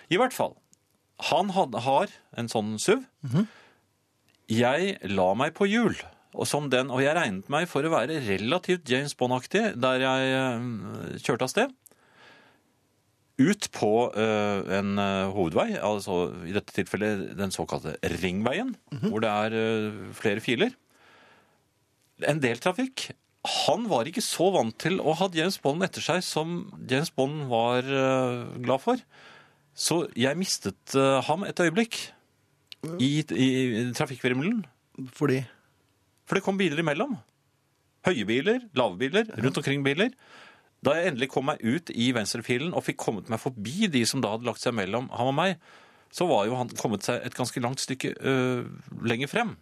[0.09, 0.55] I hvert fall.
[1.31, 2.09] Han had, har
[2.41, 3.05] en sånn SUV.
[4.51, 5.95] Jeg la meg på hjul.
[6.35, 10.33] Og, som den, og jeg regnet meg for å være relativt James Bond-aktig der jeg
[10.35, 10.65] eh,
[11.23, 11.75] kjørte av sted.
[13.35, 18.77] Ut på eh, en eh, hovedvei, altså i dette tilfellet den såkalte ringveien,
[19.09, 20.77] hvor det er eh, flere filer.
[22.31, 23.09] En del trafikk.
[23.67, 27.49] Han var ikke så vant til å ha James Bond etter seg som James Bond
[27.51, 27.85] var
[28.63, 29.03] glad for.
[29.75, 30.95] Så jeg mistet
[31.27, 31.99] ham et øyeblikk
[33.03, 33.49] i, i,
[33.83, 34.63] i trafikkvirvelen.
[35.13, 35.43] Fordi
[36.25, 37.19] For det kom biler imellom.
[38.07, 40.15] Høye biler, lave biler, rundt omkring biler.
[40.85, 44.21] Da jeg endelig kom meg ut i venstrefilen og fikk kommet meg forbi de som
[44.25, 45.57] da hadde lagt seg mellom ham og meg,
[46.15, 48.67] så var jo han kommet seg et ganske langt stykke øh,
[49.03, 49.55] lenger frem.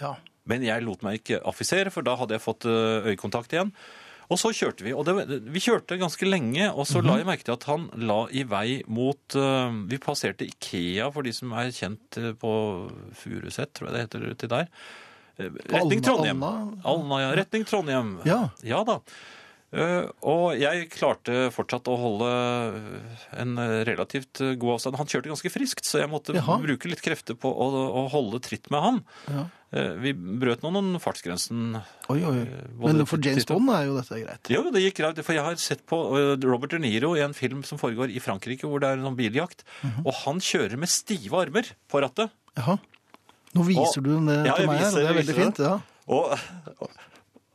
[0.00, 0.14] Ja.
[0.48, 3.70] Men jeg lot meg ikke affisere, for da hadde jeg fått eh, øyekontakt igjen.
[4.32, 4.94] Og så kjørte vi.
[4.96, 8.22] Og det, vi kjørte ganske lenge, og så la jeg merke til at han la
[8.32, 12.52] i vei mot eh, Vi passerte Ikea, for de som er kjent eh, på
[13.20, 14.70] Furuset, tror jeg det heter uti der.
[15.42, 16.42] Retning Alna- Trondheim.
[16.48, 16.80] Alna?
[16.94, 17.30] Alna, ja.
[17.42, 18.14] Retning Trondheim.
[18.28, 18.40] Ja.
[18.66, 18.98] Ja da.
[19.72, 22.28] Eh, og jeg klarte fortsatt å holde
[23.40, 23.56] en
[23.88, 24.98] relativt god avstand.
[25.00, 26.58] Han kjørte ganske friskt, så jeg måtte Jaha.
[26.60, 27.68] bruke litt krefter på å,
[28.04, 29.00] å holde tritt med han.
[29.32, 29.44] Ja.
[29.72, 31.78] Eh, Vi brøt nå noen fartsgrensen.
[32.12, 32.42] Oi, oi.
[32.82, 34.52] Men for James Bond er jo dette greit.
[34.52, 37.32] Jo, det gikk greit, for jeg har sett på eh, Robert De Niro i en
[37.36, 39.32] film som foregår i Frankrike, hvor det er noen biljakt.
[39.32, 40.06] biljakt, -hmm.
[40.06, 42.30] og han kjører med stive armer på rattet.
[42.56, 42.78] Jaha.
[43.54, 45.58] Nå viser Og- du den det Ja, til meg her, og det er veldig fint.
[45.58, 45.80] ja.
[46.08, 46.38] Og,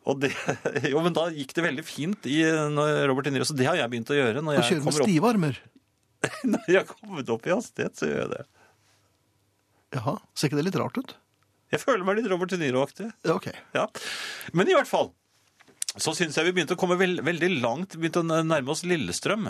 [0.07, 0.31] og det,
[0.91, 3.91] jo, men da gikk det veldig fint i Robert De Niro, så det har jeg
[3.91, 4.43] begynt å gjøre.
[4.45, 5.61] Når jeg og kjøre med stive armer.
[6.53, 8.43] når jeg har kommet opp i hastighet, så gjør jeg det.
[9.97, 11.15] Jaha, ser ikke det litt rart ut?
[11.73, 13.09] Jeg føler meg litt Robert De Niro-aktig.
[13.27, 13.55] Ja, okay.
[13.75, 13.87] Ja.
[14.55, 15.11] Men i hvert fall,
[15.97, 19.49] så syns jeg vi begynte å komme veld, veldig langt, begynte å nærme oss Lillestrøm.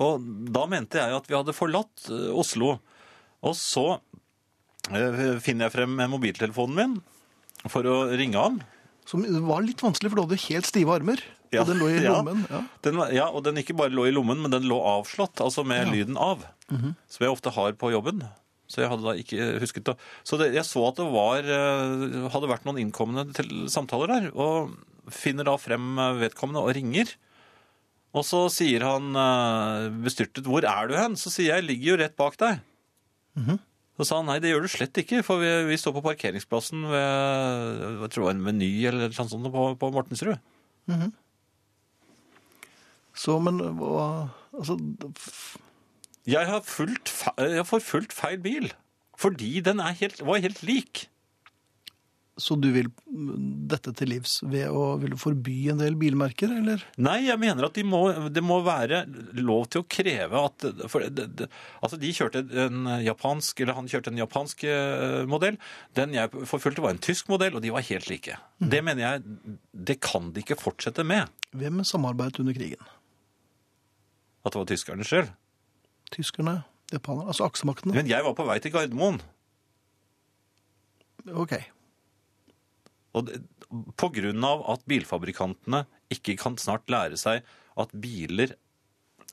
[0.00, 2.78] Og da mente jeg at vi hadde forlatt eh, Oslo.
[3.44, 3.84] Og så
[4.90, 6.96] eh, finner jeg frem mobiltelefonen min
[7.70, 8.58] for å ringe ham.
[9.08, 11.20] Som var litt vanskelig, for du hadde helt stive armer.
[11.52, 12.46] Ja, Og den lå i lommen.
[12.50, 12.62] Ja.
[12.86, 15.92] Den, ja, og den ikke bare lå i lommen, men den lå avslått, altså med
[15.92, 16.42] lyden av.
[16.70, 18.24] Som jeg ofte har på jobben.
[18.66, 19.94] Så jeg hadde da ikke husket det.
[20.26, 24.30] Så det, jeg så at det var, eh, hadde vært noen innkommende til samtaler der,
[24.32, 24.72] og
[25.12, 27.12] finner da frem vedkommende og ringer.
[28.14, 32.00] Og så sier han eh, bestyrtet 'Hvor er du hen?' Så sier jeg ligger jo
[32.00, 32.62] rett bak deg'.
[33.94, 36.82] Så sa han nei, det gjør du slett ikke, for vi, vi står på parkeringsplassen
[36.90, 40.40] ved jeg tror det var en Meny eller noe sånt på, på Mortensrud.
[43.14, 44.08] Så, men hva
[44.54, 44.76] Altså,
[46.30, 48.68] Jeg har, fulgt, jeg har forfulgt feil bil.
[49.18, 51.08] Fordi den er helt, var helt lik.
[52.40, 56.50] Så du vil mm, dette til livs ved å vil du forby en del bilmerker,
[56.50, 56.82] eller?
[56.98, 58.00] Nei, jeg mener at de må,
[58.34, 59.04] det må være
[59.38, 61.48] lov til å kreve at for det, det,
[61.84, 65.58] Altså, de kjørte en japansk Eller han kjørte en japansk eh, modell.
[65.96, 68.38] Den jeg forfulgte, var en tysk modell, og de var helt like.
[68.58, 69.56] Det mener jeg
[69.90, 71.30] Det kan de ikke fortsette med.
[71.54, 72.82] Hvem samarbeidet under krigen?
[74.44, 75.30] At det var tyskerne selv?
[76.12, 76.62] Tyskerne?
[76.92, 77.30] Japanerne?
[77.32, 77.94] Altså aksemaktene?
[77.94, 79.22] Men jeg var på vei til Gardermoen.
[81.32, 81.56] Ok.
[83.14, 83.30] Og
[83.98, 84.30] Pga.
[84.72, 87.42] at bilfabrikantene ikke kan snart lære seg
[87.80, 88.54] at biler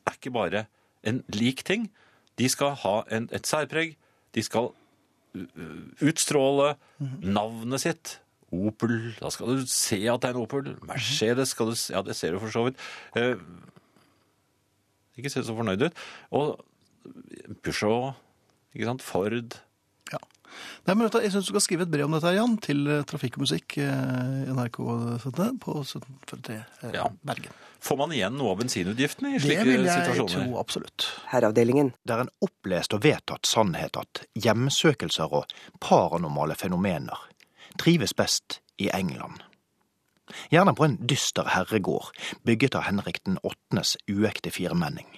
[0.07, 0.65] er ikke bare
[1.05, 1.89] en lik ting.
[2.37, 3.97] De skal ha en, et særpreg.
[4.33, 6.75] De skal uh, utstråle
[7.21, 8.17] navnet sitt.
[8.51, 9.13] Opel.
[9.19, 10.73] Da skal du se at det er en Opel.
[10.83, 11.93] Mercedes skal du se.
[11.93, 12.81] Ja, det ser du for så vidt.
[13.15, 13.39] Eh,
[15.17, 16.01] ikke se så fornøyd ut.
[16.35, 16.59] Og
[17.63, 18.17] Peugeot,
[18.75, 19.05] ikke sant?
[19.05, 19.55] Ford.
[20.87, 23.37] Nei, men Jeg syns du skal skrive et brev om dette, Jan, til eh, Trafikk
[23.37, 24.79] og musikk, eh, NRK
[25.61, 27.09] på 1743 eh, Ja.
[27.27, 27.53] Bergen.
[27.81, 29.65] Får man igjen noe av bensinutgiftene i slike situasjoner?
[29.65, 30.33] Det vil jeg situasjoner?
[30.49, 31.07] tro absolutt.
[31.31, 31.93] Herreavdelingen.
[32.05, 37.25] Det er en opplest og vedtatt sannhet at hjemsøkelser og paranormale fenomener
[37.81, 39.41] trives best i England.
[40.53, 42.11] Gjerne på en dyster herregård
[42.47, 45.09] bygget av Henrik den åttendes uekte firmenning.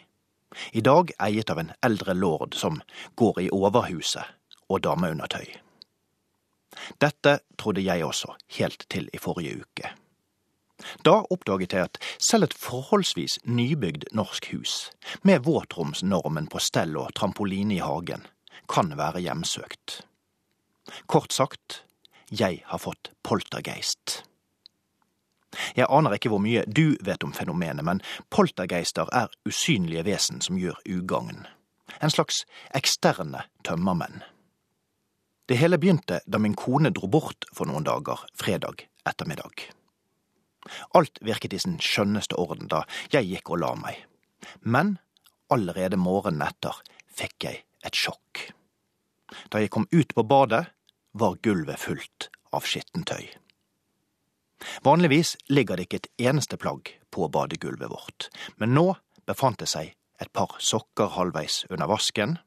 [0.71, 2.81] I dag eiet av en eldre lord som
[3.19, 4.23] går i overhuset
[4.69, 5.45] og dameundertøy.
[7.01, 9.93] Dette trodde jeg også, helt til i forrige uke.
[11.05, 14.91] Da oppdaget jeg at selv et forholdsvis nybygd norsk hus,
[15.23, 18.25] med våtromsnormen på stell og trampoline i hagen,
[18.69, 20.01] kan være hjemsøkt.
[21.07, 21.83] Kort sagt,
[22.31, 24.23] jeg har fått poltergeist.
[25.77, 28.01] Jeg aner ikke hvor mye du vet om fenomenet, men
[28.33, 31.45] poltergeister er usynlige vesen som gjør ugagn.
[32.01, 32.43] En slags
[32.73, 34.23] eksterne tømmermenn.
[35.45, 39.67] Det hele begynte da min kone dro bort for noen dager fredag ettermiddag.
[40.95, 43.97] Alt virket i sin skjønneste orden da jeg gikk og la meg.
[44.63, 44.97] Men
[45.51, 46.79] allerede morgenen etter
[47.11, 48.45] fikk jeg et sjokk.
[49.51, 50.65] Da jeg kom ut på badet,
[51.13, 53.27] var gulvet fullt av skittentøy.
[54.85, 58.93] Vanligvis ligger det ikke et eneste plagg på badegulvet vårt, men nå
[59.27, 59.91] befant det seg
[60.23, 62.37] et par sokker halvveis under vasken,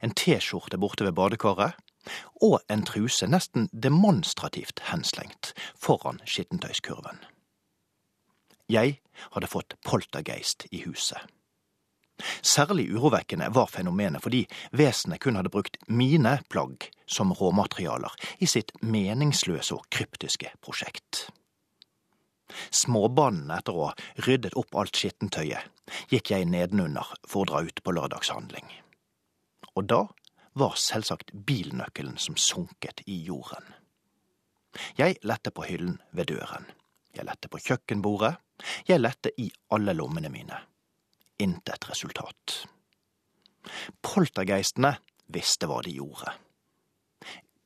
[0.00, 1.76] en T-skjorte borte ved badekaret
[2.42, 7.20] og en truse nesten demonstrativt henslengt foran skittentøyskurven.
[8.68, 9.00] Jeg
[9.32, 11.20] hadde fått poltergeist i huset.
[12.42, 14.42] Særlig urovekkende var fenomenet fordi
[14.76, 21.28] vesenet kun hadde brukt mine plagg som råmaterialer i sitt meningsløse og kryptiske prosjekt.
[22.74, 25.62] Småbanen etter å ha ryddet opp alt skittentøyet,
[26.10, 28.66] gikk jeg nedenunder for å dra ut på lørdagshandling.
[29.76, 30.00] Og da
[30.58, 33.64] var selvsagt bilnøkkelen som sunket i jorden.
[34.98, 36.66] Jeg lette på hyllen ved døren.
[37.14, 38.34] Jeg lette på kjøkkenbordet.
[38.88, 40.58] Jeg lette i alle lommene mine.
[41.38, 42.64] Intet resultat.
[44.02, 44.96] Poltergeistene
[45.32, 46.34] visste hva de gjorde.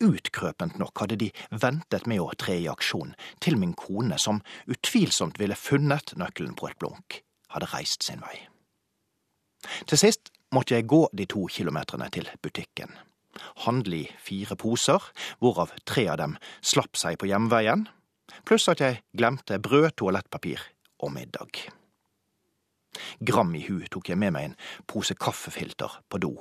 [0.02, 1.28] Utkrøpent nok hadde de
[1.62, 3.12] ventet med å tre i aksjon
[3.44, 7.20] til min kone, som utvilsomt ville funnet nøkkelen på et blunk,
[7.54, 8.40] hadde reist sin vei.
[9.86, 12.92] Til sist måtte jeg gå de to kilometerne til butikken.
[13.64, 15.02] Handle i fire poser,
[15.40, 17.86] hvorav tre av dem slapp seg på hjemveien,
[18.44, 20.60] pluss at jeg glemte brød, toalettpapir
[21.02, 21.64] og middag.
[23.24, 24.58] Gram i hu tok jeg med meg en
[24.90, 26.34] pose kaffefilter på do,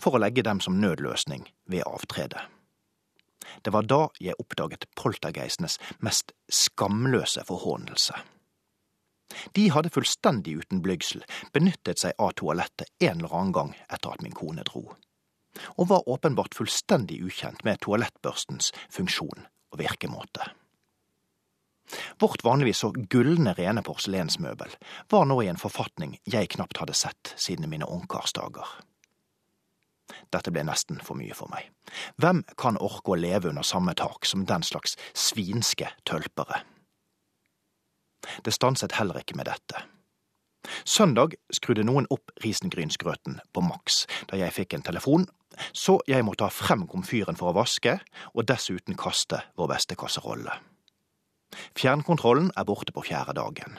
[0.00, 2.40] for å legge dem som nødløsning ved avtredet.
[3.64, 8.16] Det var da jeg oppdaget poltergeistenes mest skamløse forhåndelse.
[9.56, 11.24] De hadde fullstendig uten blygsel
[11.54, 14.84] benyttet seg av toalettet en eller annen gang etter at min kone dro,
[15.76, 20.50] og var åpenbart fullstendig ukjent med toalettbørstens funksjon og virkemåte.
[22.18, 24.76] Vårt vanligvis så gullende rene porselensmøbel
[25.10, 28.68] var nå i en forfatning jeg knapt hadde sett siden mine ungkarsdager.
[30.30, 31.70] Dette ble nesten for mye for meg.
[32.22, 36.62] Hvem kan orke å leve under samme tak som den slags svinske tølpere?
[38.44, 39.84] Det stanset heller ikke med dette.
[40.84, 45.26] Søndag skrudde noen opp risengrynsgrøten på maks da jeg fikk en telefon,
[45.72, 47.98] så jeg måtte ha frem komfyren for å vaske
[48.34, 50.52] og dessuten kaste vår beste kasserolle.
[51.78, 53.78] Fjernkontrollen er borte på fjerde dagen.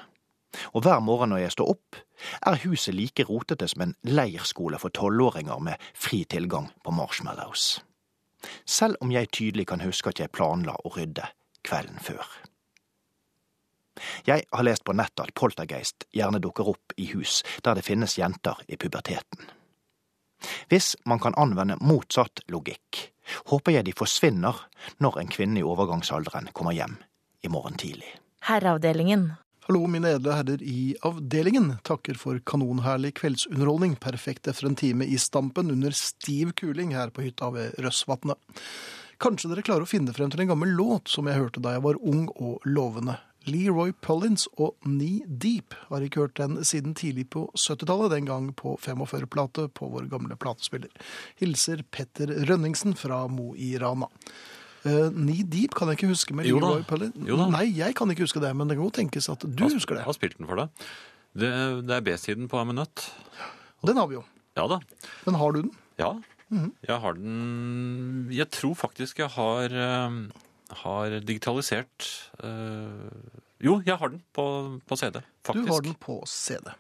[0.76, 2.00] Og hver morgen når jeg står opp,
[2.44, 7.80] er huset like rotete som en leirskole for tolvåringer med fri tilgang på marshmallows.
[8.66, 11.30] Selv om jeg tydelig kan huske at jeg planla å rydde
[11.64, 12.26] kvelden før.
[14.26, 18.18] Jeg har lest på nettet at poltergeist gjerne dukker opp i hus der det finnes
[18.18, 19.50] jenter i puberteten.
[20.70, 23.12] Hvis man kan anvende motsatt logikk,
[23.52, 24.58] håper jeg de forsvinner
[25.04, 26.98] når en kvinne i overgangsalderen kommer hjem
[27.46, 28.10] i morgen tidlig.
[28.48, 29.32] Herreavdelingen.
[29.68, 31.76] Hallo, mine edle herrer i avdelingen.
[31.86, 37.28] Takker for kanonherlig kveldsunderholdning, perfekt etter en time i stampen under stiv kuling her på
[37.28, 38.42] hytta ved Røssvatnet.
[39.22, 41.86] Kanskje dere klarer å finne frem til en gammel låt som jeg hørte da jeg
[41.86, 43.20] var ung og lovende.
[43.50, 48.50] Leroy Pullins og Knee Deep har ikke hørt den siden tidlig på 70-tallet, den gang
[48.58, 50.92] på 45-plate på vår gamle platespiller.
[51.42, 54.10] Hilser Petter Rønningsen fra Mo i Rana.
[54.82, 57.18] Uh, Knee Deep kan jeg ikke huske med Leroy Pullins.
[57.54, 59.98] Nei, jeg kan ikke huske det, men det kan godt tenkes at du har, husker
[59.98, 60.06] det.
[60.08, 60.86] har spilt den for deg.
[61.38, 61.52] Det,
[61.88, 63.08] det er B-siden på Aminøtt.
[63.88, 64.26] Den har vi jo.
[64.60, 64.82] Ja da.
[65.26, 65.74] Men har du den?
[66.02, 66.12] Ja.
[66.52, 70.18] Jeg har den Jeg tror faktisk jeg har, eh,
[70.84, 72.08] har digitalisert
[72.44, 74.46] eh, Jo, jeg har den på,
[74.88, 75.68] på CD, faktisk.
[75.68, 76.72] Du har den på CD.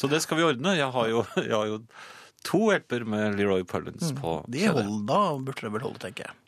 [0.00, 0.76] Så det skal vi ordne.
[0.78, 1.80] Jeg har jo, jeg har jo
[2.46, 4.62] to hjelper med Leroy Pullins på CD.
[4.62, 4.70] CD.
[4.78, 6.38] hold, da burde det vel holde, tenker jeg.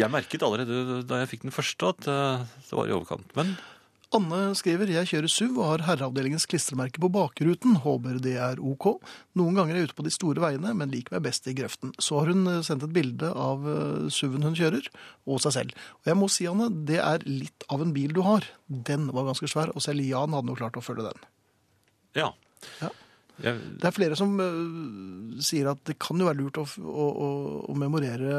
[0.00, 3.30] Jeg merket allerede da jeg fikk den første at eh, det var i overkant.
[3.38, 3.54] Men
[4.16, 7.76] Anne skriver jeg kjører SUV og har herreavdelingens klistremerke på bakruten.
[7.84, 8.88] Håper det er ok.
[9.38, 11.92] Noen ganger er jeg ute på de store veiene, men liker meg best i grøften.
[12.02, 14.88] Så har hun eh, sendt et bilde av eh, SUV-en hun kjører,
[15.30, 15.84] og seg selv.
[16.02, 18.48] Og jeg må si, Anne, det er litt av en bil du har.
[18.66, 21.28] Den var ganske svær, og selv Jan hadde nok klart å følge den.
[22.18, 22.32] ja.
[22.82, 22.90] Ja.
[23.40, 27.06] Jeg, Det er flere som uh, sier at det kan jo være lurt å, å,
[27.08, 27.28] å,
[27.72, 28.34] å memorere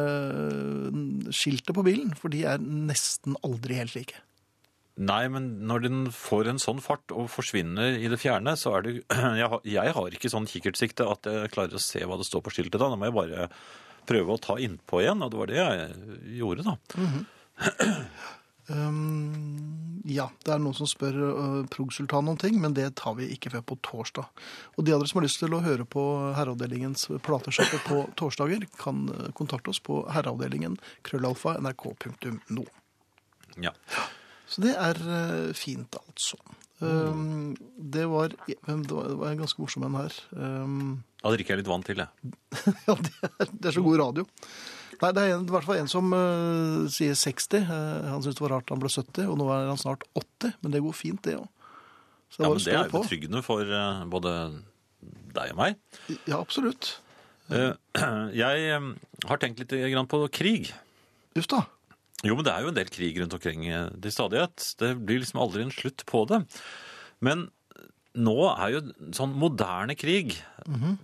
[1.34, 4.20] skiltet på bilen, for de er nesten aldri helt like.
[5.02, 8.88] Nei, men når den får en sånn fart og forsvinner i det fjerne, så er
[8.88, 8.96] det
[9.42, 12.44] Jeg har, jeg har ikke sånn kikkertsikte at jeg klarer å se hva det står
[12.46, 12.92] på skiltet da.
[12.92, 13.48] Da må jeg bare
[14.10, 16.78] prøve å ta innpå igjen, og det var det jeg gjorde, da.
[18.72, 23.28] Um, ja, det er noen som spør uh, Prog-sultan om ting, men det tar vi
[23.34, 24.30] ikke før på torsdag.
[24.78, 26.04] Og de av dere som har lyst til å høre på
[26.38, 30.78] Herreavdelingens platesjappe på torsdager, kan uh, kontakte oss på herreavdelingen
[31.08, 32.66] krøllalfa nrk.no.
[33.60, 33.74] Ja.
[34.52, 36.40] Så det er uh, fint, altså.
[36.82, 40.16] Um, det, var, det var det var en ganske morsom en her.
[40.34, 42.34] Um, Da drikker jeg litt vann til, jeg.
[42.88, 44.26] ja, det er, det er så god radio.
[45.02, 47.64] Nei, det er en, i hvert fall en som uh, sier 60.
[47.70, 50.58] Uh, han syntes det var rart han ble 70, og nå er han snart 80.
[50.64, 51.48] Men det går fint, det òg.
[52.40, 54.36] Ja, men det er jo betryggende for uh, både
[55.36, 55.80] deg og meg.
[56.28, 56.96] Ja, absolutt.
[57.52, 57.74] Eh,
[58.44, 58.90] Jeg eh,
[59.28, 59.76] har tenkt litt
[60.12, 60.72] på krig.
[61.38, 61.66] Uff da.
[62.24, 64.68] Jo, men det er jo en del krig rundt omkring eh, til stadighet.
[64.78, 66.44] Det blir liksom aldri en slutt på det.
[67.26, 67.48] Men
[68.12, 68.82] nå er jo
[69.16, 70.34] sånn moderne krig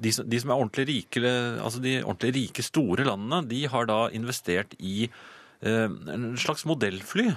[0.03, 1.21] de, som, de som er ordentlig rike,
[1.63, 7.29] altså de ordentlig rike store landene, de har da investert i eh, en slags modellfly.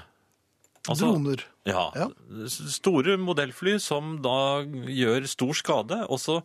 [0.88, 1.44] Altså- Droner.
[1.68, 2.08] Ja, Ja.
[2.50, 6.40] Store modellfly som da gjør stor skade, og så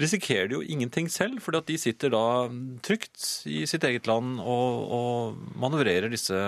[0.00, 2.24] risikerer de jo ingenting selv, fordi at de sitter da
[2.84, 6.38] trygt i sitt eget land og, og manøvrerer disse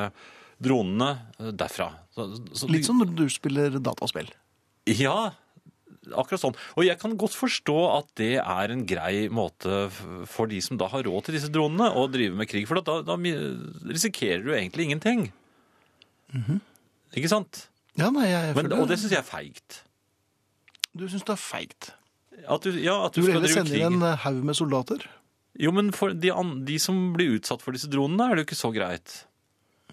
[0.64, 1.90] dronene eh, derfra.
[2.14, 4.30] Så, så Litt som når du spiller dataspill.
[4.90, 5.34] Ja,
[6.12, 6.56] akkurat sånn.
[6.76, 9.86] Og jeg kan godt forstå at det er en grei måte
[10.30, 12.68] for de som da har råd til disse dronene, å drive med krig.
[12.70, 15.28] For da, da risikerer du egentlig ingenting.
[17.14, 17.66] Ikke sant?
[17.98, 19.82] Ja, nei, jeg Men, føler og det syns jeg er feigt.
[20.94, 21.92] Du syns det er feigt.
[22.50, 23.80] At du, ja, at Du du, skal drive krig.
[23.80, 25.04] inn en haug med soldater.
[25.60, 26.32] Jo, men for de,
[26.66, 29.20] de som blir utsatt for disse dronene, er det jo ikke så greit.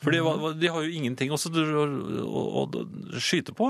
[0.01, 0.21] For de,
[0.57, 3.69] de har jo ingenting å, å, å, skyte på.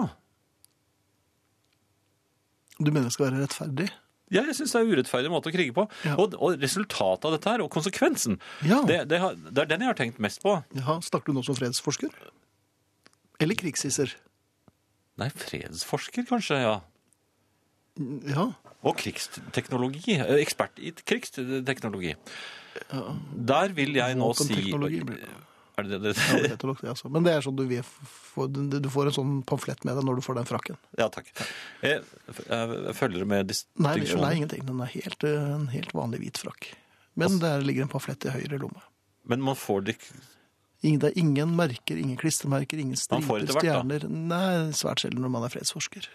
[2.80, 3.90] Du mener det skal være rettferdig?
[4.32, 5.84] Ja, jeg syns det er en urettferdig måte å krige på.
[6.08, 6.16] Ja.
[6.16, 8.80] Og, og resultatet av dette her, og konsekvensen, Ja.
[8.88, 10.56] det, det, har, det er den jeg har tenkt mest på.
[10.78, 12.16] Jaha, Snakker du nå som fredsforsker?
[13.44, 14.16] Eller krigshisser?
[15.20, 16.78] Nei, fredsforsker kanskje, ja.
[18.30, 18.48] Ja.
[18.82, 20.16] Og krigsteknologi.
[20.18, 22.16] eh, Ekspert i krigsteknologi.
[23.52, 24.58] Der vil jeg nå si.
[25.80, 26.14] Er det det?
[26.20, 27.10] Ja, det nok det, altså.
[27.10, 27.64] Men det er sånn du,
[28.84, 30.78] du får en sånn pamflett med deg når du får den frakken.
[31.00, 31.32] Ja, takk.
[31.82, 34.22] Jeg, jeg følger det med Nei, distinksjoner.
[34.26, 34.66] nei, ingenting.
[34.68, 36.74] Den er helt, eh, en helt vanlig hvit frakk.
[37.20, 38.84] Men der ligger en pamflett i høyre lomme.
[39.32, 39.98] Men man får det
[40.82, 44.08] det er ingen merker, ingen klistremerker, ingen striper, stjerner.
[44.10, 46.08] Nei, svært sjelden når man er fredsforsker.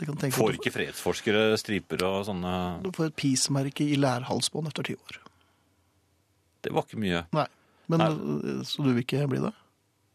[0.00, 5.18] Får ikke fredsforskere striper og sånne du får et peace-merke i lærhalsbånd etter ti år.
[6.64, 7.24] Det var ikke mye.
[7.34, 7.46] Nei.
[7.90, 8.08] Men, Nei.
[8.08, 9.52] eh, Så du vil ikke bli det?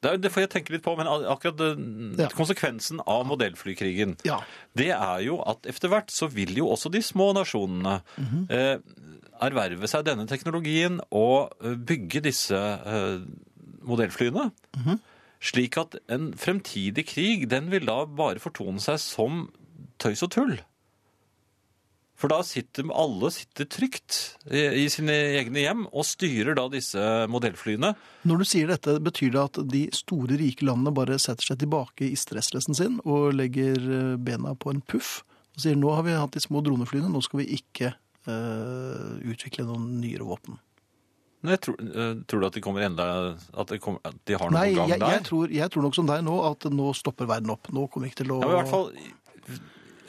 [0.02, 2.28] Det, er- det får jeg tenke litt på, men akkurat det, Ja.
[2.30, 4.42] konsekvensen av modellflykrigen Ja.
[4.76, 8.48] det er jo at etter hvert så vil jo også de små nasjonene Mhm.
[8.50, 8.78] eh,
[9.42, 13.20] erverve seg denne teknologien og eh, bygge disse eh,
[13.86, 14.52] modellflyene.
[14.76, 15.00] Mhm.
[15.40, 19.52] Slik at en fremtidig krig, den vil da bare fortone seg som
[20.02, 20.58] tøys og tull.
[22.18, 24.16] For da sitter alle sitter trygt
[24.50, 27.92] i, i sine egne hjem og styrer da disse modellflyene.
[28.26, 32.10] Når du sier dette, betyr det at de store, rike landene bare setter seg tilbake
[32.10, 35.20] i stresslessen sin og legger eh, bena på en puff
[35.58, 37.92] og sier nå har vi hatt de små droneflyene, nå skal vi ikke
[38.30, 40.60] øh, utvikle noen nyere våpen.
[41.42, 43.08] Men jeg tror, eh, tror du at de kommer enda
[43.54, 45.14] At, de, kommer, at de har noe Nei, gang jeg, der?
[45.14, 47.70] jeg, tror, jeg tror nok som deg nå at nå stopper verden opp.
[47.74, 48.90] Nå kommer ikke til å Ja, men i hvert fall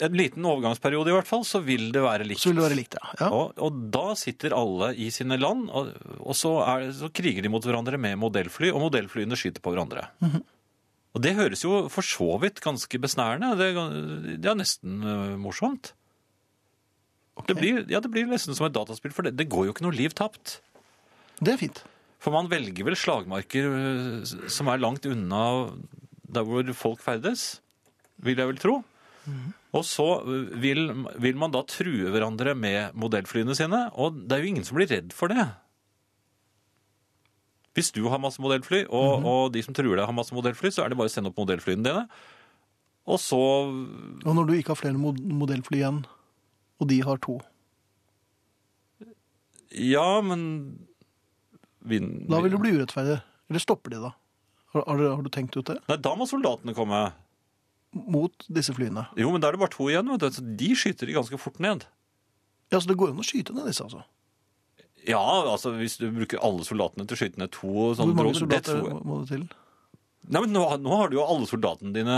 [0.05, 2.43] En liten overgangsperiode i hvert fall, så vil det være likt.
[2.43, 3.11] Så vil det være likt, ja.
[3.19, 3.29] ja.
[3.35, 7.51] Og, og da sitter alle i sine land, og, og så, er, så kriger de
[7.51, 10.07] mot hverandre med modellfly, og modellflyene skyter på hverandre.
[10.23, 10.45] Mhm.
[11.17, 13.55] Og det høres jo for så vidt ganske besnærende.
[13.57, 13.69] Det,
[14.43, 15.95] det er nesten uh, morsomt.
[17.47, 19.85] Det, blir, ja, det blir nesten som et dataspill, for det, det går jo ikke
[19.87, 20.59] noe liv tapt.
[21.39, 21.81] Det er fint.
[22.19, 25.43] For man velger vel slagmarker øh, som er langt unna
[26.29, 27.61] der hvor folk ferdes,
[28.19, 28.75] vil jeg vel tro.
[29.77, 30.05] Og så
[30.57, 30.87] vil,
[31.21, 34.89] vil man da true hverandre med modellflyene sine, og det er jo ingen som blir
[34.89, 35.43] redd for det.
[37.77, 40.83] Hvis du har masse modellfly, og, og de som truer deg har masse modellfly, så
[40.83, 42.07] er det bare å sende opp modellflyene dine.
[43.09, 46.01] Og så Og når du ikke har flere mod- modellfly igjen,
[46.81, 47.37] og de har to,
[49.69, 50.41] Ja, men
[51.85, 53.19] vin, da vil det bli urettferdig.
[53.51, 54.09] Eller stopper de da?
[54.73, 55.75] Har, har, har du tenkt ut det?
[55.89, 57.03] Nei, da må soldatene komme.
[57.95, 59.07] Mot disse flyene.
[59.17, 60.29] Jo, men da er det bare to igjen, vet du.
[60.35, 61.87] Så de skyter de ganske fort ned.
[62.69, 64.03] Ja, så det går an å skyte ned disse, altså.
[65.07, 68.33] Ja, altså hvis du bruker alle soldatene til å skyte ned to Hvor sånne mange
[68.35, 69.05] droner det soldater tror jeg.
[69.09, 69.45] må det til?
[70.29, 72.15] Nei, men nå, nå har du jo alle soldatene dine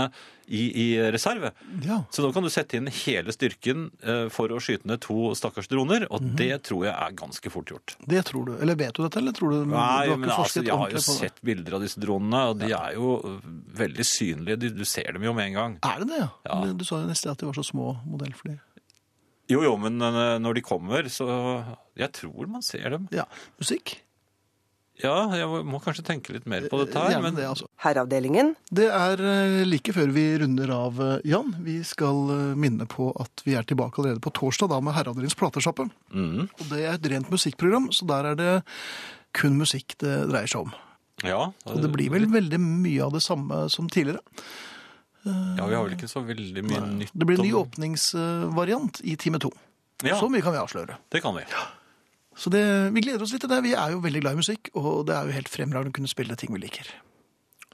[0.52, 1.52] i, i reserve.
[1.86, 2.00] Ja.
[2.12, 5.70] Så nå kan du sette inn hele styrken eh, for å skyte ned to stakkars
[5.70, 6.34] droner, og Mhm.
[6.36, 7.94] det tror jeg er ganske fort gjort.
[8.10, 8.52] Det tror du.
[8.60, 10.98] Eller vet du dette, eller tror du du Nei, ikke men altså, jeg har jo
[11.06, 13.38] sett bilder av disse dronene, og de er jo øh,
[13.80, 14.58] veldig synlige.
[14.60, 15.78] Du, du ser dem jo med en gang.
[15.86, 16.28] Er det det, ja?
[16.50, 16.60] Ja.
[16.74, 18.58] Du sa jo nesten at de var så små modellfly.
[19.50, 21.26] Jo, jo, men øh, når de kommer, så
[21.96, 23.08] Jeg tror man ser dem.
[23.12, 23.24] Ja.
[23.60, 24.02] Musikk?
[25.02, 27.66] Ja, jeg må- kanskje tenke litt mer på dette her, men det, altså.
[27.82, 28.54] Herreavdelingen.
[28.72, 31.54] Det er eh, like før vi runder av, eh, Jan.
[31.64, 35.34] Vi skal eh, minne på at vi er tilbake allerede på torsdag da med Herreavdelingens
[35.38, 35.88] platesjappe.
[36.14, 38.62] mm, Og det er et rent musikkprogram, så der er det
[39.34, 40.72] kun musikk det dreier seg om.
[41.24, 41.52] ja.
[41.66, 44.20] Og det blir vel veldig mye av det samme som tidligere.
[45.24, 49.00] Ja, vi har vel ikke så veldig mye nytt Det blir en ny om- åpningsvariant
[49.04, 49.50] i time to.
[50.02, 50.96] Ja, Så mye kan vi avsløre.
[51.10, 51.42] det kan vi.
[52.38, 52.62] Så det,
[52.94, 53.62] vi gleder oss litt til det.
[53.64, 56.10] Vi er jo veldig glad i musikk, og det er jo helt fremragende å kunne
[56.10, 56.88] spille ting vi liker.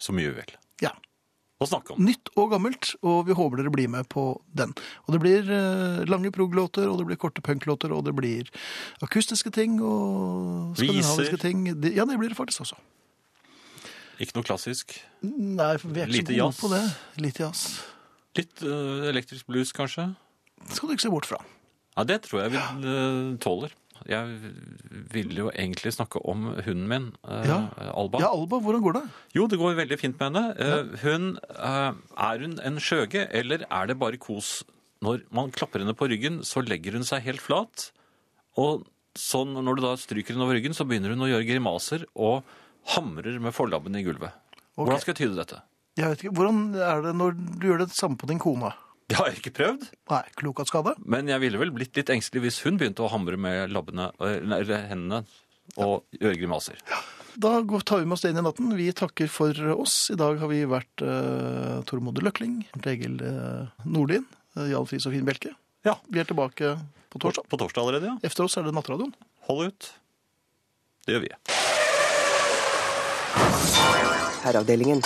[0.02, 0.56] Så mye vi vil.
[0.82, 0.92] Ja.
[1.58, 2.02] Og snakke om.
[2.06, 4.74] Nytt og gammelt, og vi håper dere blir med på den.
[5.06, 8.50] Og det blir eh, lange prog-låter, og det blir korte punk-låter, og det blir
[9.02, 11.66] akustiske ting og skandinaviske ting.
[11.96, 12.78] Ja, det blir det faktisk også.
[14.22, 14.94] Ikke noe klassisk.
[15.22, 16.62] Nei, for vi er ikke så gode jazz.
[16.62, 16.82] på det.
[17.22, 17.66] Lite jazz.
[18.38, 20.08] Litt uh, elektrisk blues, kanskje.
[20.62, 21.42] Det skal du ikke se bort fra.
[21.98, 23.74] Ja, det tror jeg vi øh, tåler.
[24.08, 24.52] Jeg
[25.12, 27.58] ville jo egentlig snakke om hunden min, eh, Ja.
[27.94, 28.18] Alba.
[28.22, 29.02] Ja, Alba, hvordan går det?
[29.36, 30.44] Jo, det går veldig fint med henne.
[30.58, 34.64] Eh, Hun, eh, er hun en skjøge, eller er det bare kos?
[35.02, 37.90] Når man klapper henne på ryggen, så legger hun seg helt flat.
[38.56, 42.04] Og sånn, når du da stryker henne over ryggen, så begynner hun å gjøre grimaser
[42.16, 42.42] og
[42.94, 44.32] hamrer med forlabben i gulvet.
[44.32, 44.84] Okay.
[44.84, 45.62] Hvordan skal jeg tyde dette?
[45.98, 48.72] Jeg vet ikke, Hvordan er det når du gjør det samme på din kone?
[49.08, 50.92] Det har jeg ikke prøvd, Nei, klok av skade?
[51.08, 54.82] men jeg ville vel blitt litt engstelig hvis hun begynte å hamre med labbene, eller
[54.90, 55.22] hendene
[55.80, 56.76] og gjøre grimaser.
[57.38, 57.54] Da
[57.86, 58.72] tar vi med oss det inn i natten.
[58.76, 60.10] Vi takker for oss.
[60.12, 64.26] I dag har vi vært uh, Tormod Løkling, Egil uh, Nordlien,
[64.58, 65.52] uh, Jarl Friis og Finn Bjelke.
[65.86, 65.94] Ja.
[66.10, 66.74] Vi er tilbake
[67.08, 67.46] på På, torsdag.
[67.48, 68.16] på torsdag allerede, ja.
[68.26, 69.14] Efter oss er det Nattradioen.
[69.48, 69.88] Hold ut.
[71.06, 71.32] Det gjør vi.
[74.44, 75.00] Herreavdelingen.